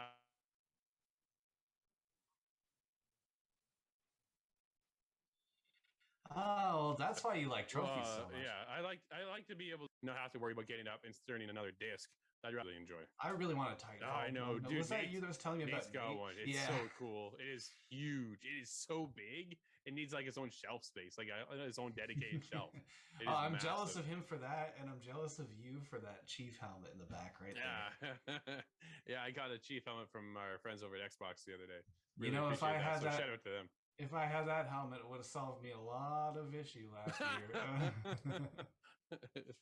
[6.35, 8.41] Oh, that's why you like trophies so Uh, much.
[8.43, 10.87] yeah, I like I like to be able to not have to worry about getting
[10.87, 12.09] up and starting another disc.
[12.41, 13.03] I'd really enjoy.
[13.19, 14.07] I really want to tighten.
[14.07, 16.19] Oh, I know, dude, Was that you that was telling me Nate's about got Nate?
[16.19, 16.33] one.
[16.39, 16.67] It's yeah.
[16.67, 17.33] so cool.
[17.37, 18.39] It is huge.
[18.47, 19.57] It is so big.
[19.85, 22.71] It needs like its own shelf space, like uh, its own dedicated shelf.
[23.27, 26.57] Oh, I'm jealous of him for that, and I'm jealous of you for that chief
[26.61, 28.15] helmet in the back right there.
[28.47, 28.61] Yeah,
[29.11, 29.19] yeah.
[29.21, 31.83] I got a chief helmet from our friends over at Xbox the other day.
[32.15, 33.67] You know, if I had so that- shout out to them.
[33.99, 37.19] If I had that helmet, it would have solved me a lot of issue last
[37.19, 37.91] year.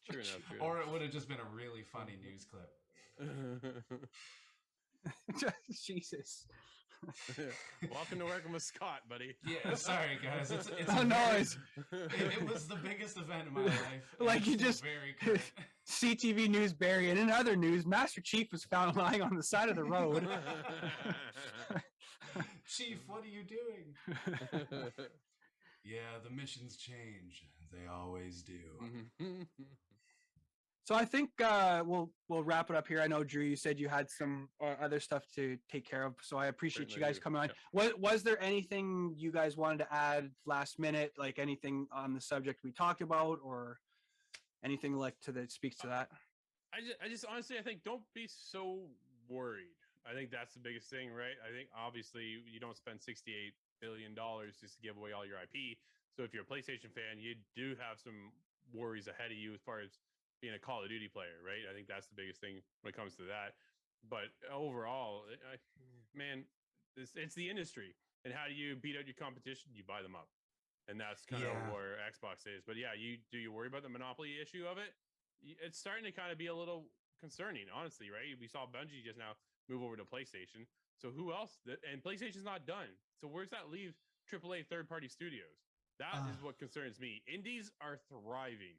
[0.10, 0.42] true enough.
[0.50, 2.70] True or it would have just been a really funny news clip.
[5.72, 6.46] Jesus.
[7.94, 9.36] Welcome to working with Scott, buddy.
[9.46, 10.50] Yeah, sorry guys.
[10.52, 11.58] It's, it's Oh, a no, very- it's-
[11.92, 14.16] it, it was the biggest event in my life.
[14.20, 15.42] Like you just- very current.
[15.88, 17.10] CTV News Barrie.
[17.12, 20.28] And in other news, Master Chief was found lying on the side of the road.
[22.78, 23.96] Chief, what are you doing?
[25.84, 27.46] Yeah, the missions change.
[27.72, 28.60] They always do.
[30.84, 33.02] So I think uh, we'll we'll wrap it up here.
[33.02, 36.16] I know Drew, you said you had some uh, other stuff to take care of,
[36.22, 37.50] so I appreciate you guys do, coming on.
[37.50, 37.54] yeah.
[37.74, 42.22] Was was there anything you guys wanted to add last minute, like anything on the
[42.22, 43.80] subject we talked about, or
[44.64, 46.08] anything like to that speaks to that?
[46.74, 48.84] I just, I just honestly, I think don't be so
[49.28, 49.77] worried.
[50.08, 51.36] I think that's the biggest thing, right?
[51.44, 55.38] I think obviously you- don't spend sixty-eight billion dollars just to give away all your
[55.38, 55.78] IP.
[56.16, 58.32] So if you're a PlayStation fan, you do have some
[58.74, 60.00] worries ahead of you as far as
[60.42, 61.68] being a Call of Duty player, right?
[61.70, 63.56] I think that's the biggest thing when it comes to that.
[64.10, 65.58] But overall, I,
[66.14, 66.46] man,
[66.96, 67.96] it's, it's the industry,
[68.26, 69.72] and how do you beat out your competition?
[69.74, 70.30] You buy them up,
[70.88, 71.68] and that's kind Yeah.
[71.68, 72.64] of where Xbox is.
[72.66, 74.94] But yeah, you do you worry about the monopoly issue of it?
[75.62, 76.90] it's starting to kind of be a little
[77.22, 78.34] concerning, honestly, right?
[78.40, 79.38] We saw Bungie just now
[79.70, 80.66] move over to PlayStation.
[80.98, 81.60] So who else?
[81.92, 82.90] And PlayStation's not done.
[83.22, 83.94] So where's that leave
[84.32, 85.66] AAA third party studios?
[86.00, 86.46] That is Ah.
[86.46, 87.24] what concerns me.
[87.28, 88.76] Indies are thriving.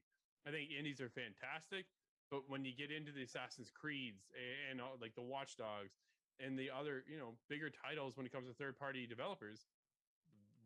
[0.47, 1.87] I think indies are fantastic,
[2.31, 5.99] but when you get into the Assassin's Creeds a- and, like the Watchdogs
[6.39, 9.67] and the other, you know, bigger titles when it comes to third party developers,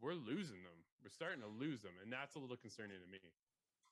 [0.01, 0.85] we're losing them.
[1.03, 3.33] We're starting to lose them, and that's a little concerning to me.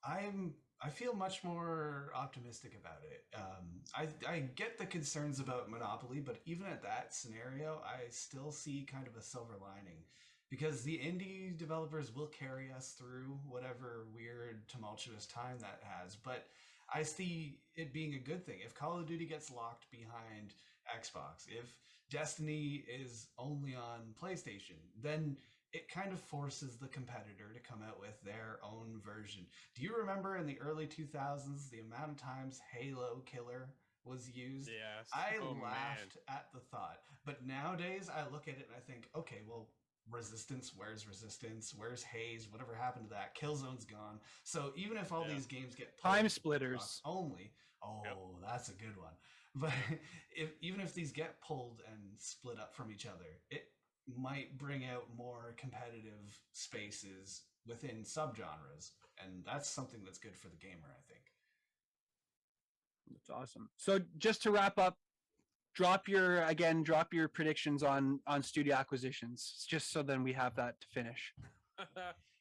[0.06, 3.24] I'm I feel much more optimistic about it.
[3.36, 8.50] Um, I I get the concerns about monopoly, but even at that scenario, I still
[8.50, 10.04] see kind of a silver lining
[10.48, 16.16] because the indie developers will carry us through whatever weird tumultuous time that has.
[16.16, 16.46] But
[16.92, 20.54] I see it being a good thing if Call of Duty gets locked behind
[20.98, 21.74] Xbox, if
[22.10, 25.36] Destiny is only on PlayStation, then
[25.72, 29.46] it kind of forces the competitor to come out with their own version.
[29.74, 34.68] Do you remember in the early 2000s the amount of times Halo Killer was used?
[34.68, 35.08] Yes.
[35.12, 35.62] I Oh, man.
[35.62, 37.00] laughed at the thought.
[37.24, 39.68] But nowadays I look at it and I think, okay, well,
[40.10, 41.72] Resistance, where's Resistance?
[41.76, 42.48] Where's Haze?
[42.50, 43.36] Whatever happened to that?
[43.36, 44.18] Killzone's gone.
[44.42, 45.34] So even if all Yeah.
[45.34, 47.00] these games get Time splitters.
[47.04, 47.52] Only,
[47.82, 49.12] oh, that's a good one.
[49.52, 49.72] But
[50.30, 53.64] if even if these get pulled and split up from each other, it
[54.16, 58.90] might bring out more competitive spaces within subgenres,
[59.22, 61.24] and that's something that's good for the gamer, I think.
[63.10, 63.68] That's awesome.
[63.76, 64.96] So just to wrap up,
[65.74, 70.54] drop your again, drop your predictions on on studio acquisitions, just so then we have
[70.56, 71.34] that to finish.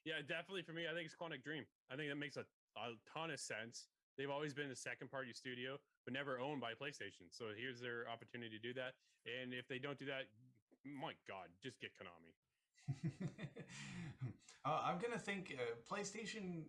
[0.06, 1.68] Yeah, definitely for me, I think it's Quantic Dream.
[1.92, 2.48] I think that makes a,
[2.80, 3.88] a ton of sense.
[4.18, 7.32] They've always been a second party studio, but never owned by PlayStation.
[7.32, 8.98] So here's their opportunity to do that.
[9.28, 10.28] And if they don't do that,
[10.86, 12.34] my God, just get Konami.
[14.66, 16.64] uh, I'm gonna think uh, PlayStation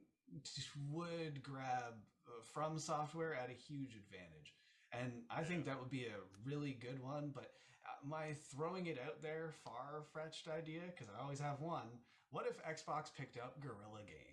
[0.91, 1.95] would grab
[2.27, 4.55] uh, from software at a huge advantage,
[4.93, 7.31] and I think that would be a really good one.
[7.35, 7.51] But
[7.87, 11.89] uh, my throwing it out there, far fetched idea, because I always have one.
[12.31, 14.30] What if Xbox picked up Guerrilla Games?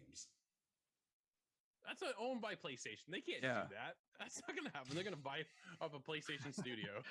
[1.88, 3.08] That's not owned by PlayStation.
[3.10, 3.64] They can't Yeah.
[3.64, 3.96] do that.
[4.20, 4.94] That's not gonna happen.
[4.94, 5.46] They're gonna buy
[5.80, 7.02] up a PlayStation studio.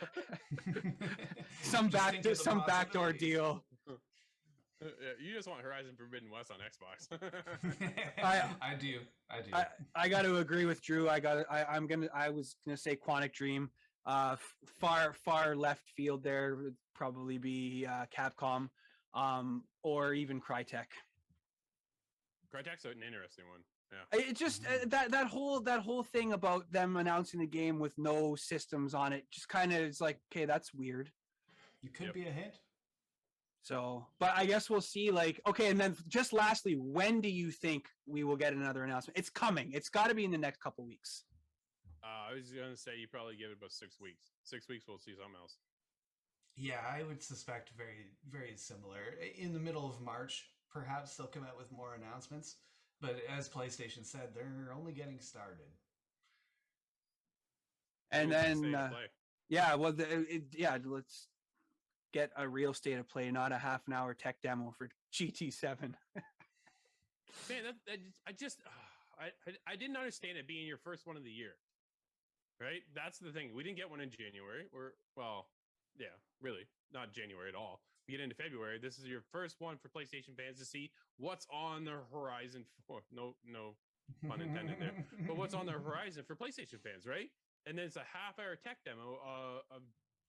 [1.63, 3.65] Some back think of the some backdoor deal.
[4.83, 7.09] Yeah, you just want Horizon Forbidden West on Xbox.
[8.23, 9.01] I, I do.
[9.31, 9.51] I do.
[9.55, 11.09] I, I got to agree with Drew.
[11.09, 11.47] I got.
[11.51, 12.09] I, I'm gonna.
[12.15, 13.71] I was gonna say Quantic Dream.
[14.05, 14.37] Uh,
[14.79, 18.69] far far left field there would probably be uh, Capcom,
[19.15, 20.93] um, or even Crytek.
[22.55, 23.63] Crytek's an interesting one.
[24.13, 24.21] Yeah.
[24.21, 27.97] It just uh, that that whole that whole thing about them announcing the game with
[27.99, 31.11] no systems on it just kind of is like, okay, that's weird.
[31.83, 32.15] you could Yep.
[32.15, 32.55] be a hint.
[33.63, 35.11] So, but I guess we'll see.
[35.11, 39.19] Like, okay, and then just lastly, when do you think we will get another announcement?
[39.19, 39.73] It's coming.
[39.73, 41.25] It's got to be in the next couple weeks.
[42.05, 44.31] Uh, I was gonna say you probably give it about six weeks.
[44.45, 45.57] Six weeks, we'll see something else.
[46.57, 49.17] Yeah, I would suspect very, very similar.
[49.37, 52.57] In the middle of March, perhaps they'll come out with more announcements.
[53.01, 55.67] But as PlayStation said, they're only getting started.
[58.11, 58.91] And Who's to say then, uh,
[59.49, 61.29] yeah, well, the, it, yeah, let's
[62.13, 65.81] get a real state of play, not a half an hour tech demo for GT7.
[65.83, 65.93] man,
[67.65, 68.71] that, that just- I just uh,
[69.21, 71.55] I, I I didn't understand it being your first one of the year.
[72.61, 72.83] Right?
[72.95, 73.51] That's the thing.
[73.55, 74.65] We didn't get one in January.
[74.73, 75.49] Or well,
[75.99, 77.81] yeah, really, not January at all.
[78.09, 78.79] Get into February.
[78.81, 83.01] This is your first one for PlayStation fans to see what's on the horizon for
[83.13, 83.75] no no
[84.29, 85.05] Pun intended there.
[85.27, 87.31] but what's on the horizon for PlayStation fans, right?
[87.67, 89.83] And then it's a half hour tech demo uh, of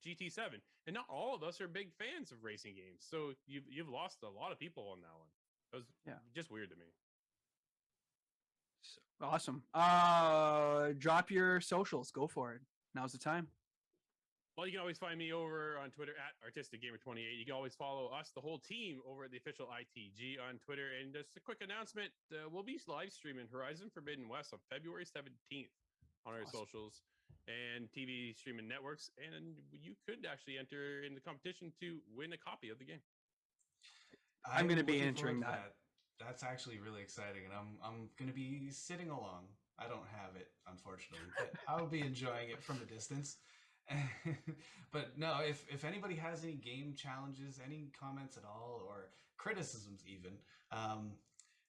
[0.04, 0.60] GT7.
[0.88, 3.06] And not all of us are big fans of racing games.
[3.08, 5.28] So you've, you've lost a lot of people on that one.
[5.74, 6.14] It was Yeah.
[6.34, 6.86] just weird to me.
[9.22, 9.62] Awesome.
[9.74, 12.10] Uh, drop your socials.
[12.12, 12.62] Go for it.
[12.96, 13.48] Now's the time.
[14.58, 17.22] Well, you can always find me over on Twitter at Artistic Gamer 28.
[17.38, 20.98] You can always follow us, the whole team, over at the official ITG on Twitter.
[20.98, 25.06] And just a quick announcement: uh, we'll be live streaming Horizon Forbidden West on February
[25.06, 25.70] 17th
[26.26, 26.66] on our Awesome.
[26.66, 27.06] socials
[27.46, 29.12] and TV streaming networks.
[29.22, 33.06] And you could actually enter in the competition to win a copy of the game.
[34.44, 35.74] I'm gonna be entering forward to that.
[36.18, 39.54] That's actually really exciting, and I'm I'm gonna be sitting along.
[39.78, 43.38] I don't have it, unfortunately, but I'll be enjoying it from a distance.
[44.92, 50.02] but no, if if anybody has any game challenges, any comments at all, or criticisms
[50.08, 50.32] even,
[50.72, 51.12] um,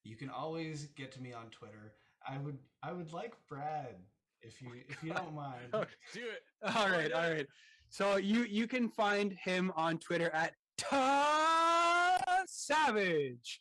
[0.05, 1.93] you can always get to me on Twitter.
[2.29, 3.95] I would I would like Brad
[4.43, 5.69] if you if you don't mind.
[5.73, 6.43] Oh, Do it.
[6.77, 7.47] All right, all right.
[7.89, 13.61] So you you can find him on Twitter at Ta Savage.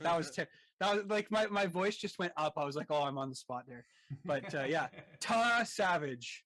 [0.00, 0.46] That was ter-
[0.80, 2.54] that was like my, my voice just went up.
[2.56, 3.84] I was like, oh, I'm on the spot there.
[4.24, 4.88] But uh, yeah,
[5.20, 6.44] Ta Savage.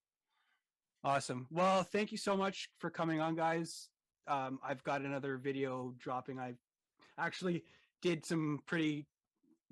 [1.03, 1.47] Awesome.
[1.51, 3.89] Well, thank you so much for coming on, guys.
[4.29, 6.39] Um, I've got another video dropping.
[6.39, 6.55] I
[7.19, 7.65] actually
[8.03, 9.07] did some pretty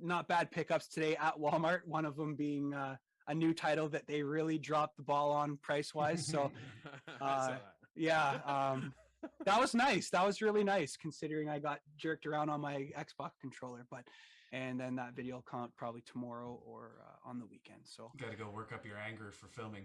[0.00, 1.80] not bad pickups today at Walmart.
[1.84, 5.58] One of them being uh, a new title that they really dropped the ball on
[5.58, 6.26] price wise.
[6.26, 6.50] So
[7.20, 7.56] Uh,
[7.94, 8.94] yeah, um,
[9.44, 10.08] that was nice.
[10.10, 13.86] That was really nice considering I got jerked around on my Xbox controller.
[13.90, 14.04] But
[14.52, 17.80] and then that video will come out probably tomorrow or uh, on the weekend.
[17.84, 19.84] So Got to go work up your anger for filming.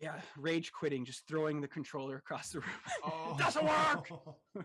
[0.00, 2.68] Yeah, rage quitting, just throwing the controller across the room.
[3.04, 4.08] Oh, doesn't work!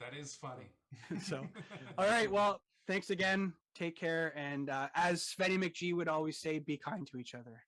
[0.00, 0.70] that is funny.
[1.22, 1.46] so
[1.98, 3.52] all right, well, thanks again.
[3.74, 7.62] Take care, and uh, as Svenny McGee would always say, be kind to each other.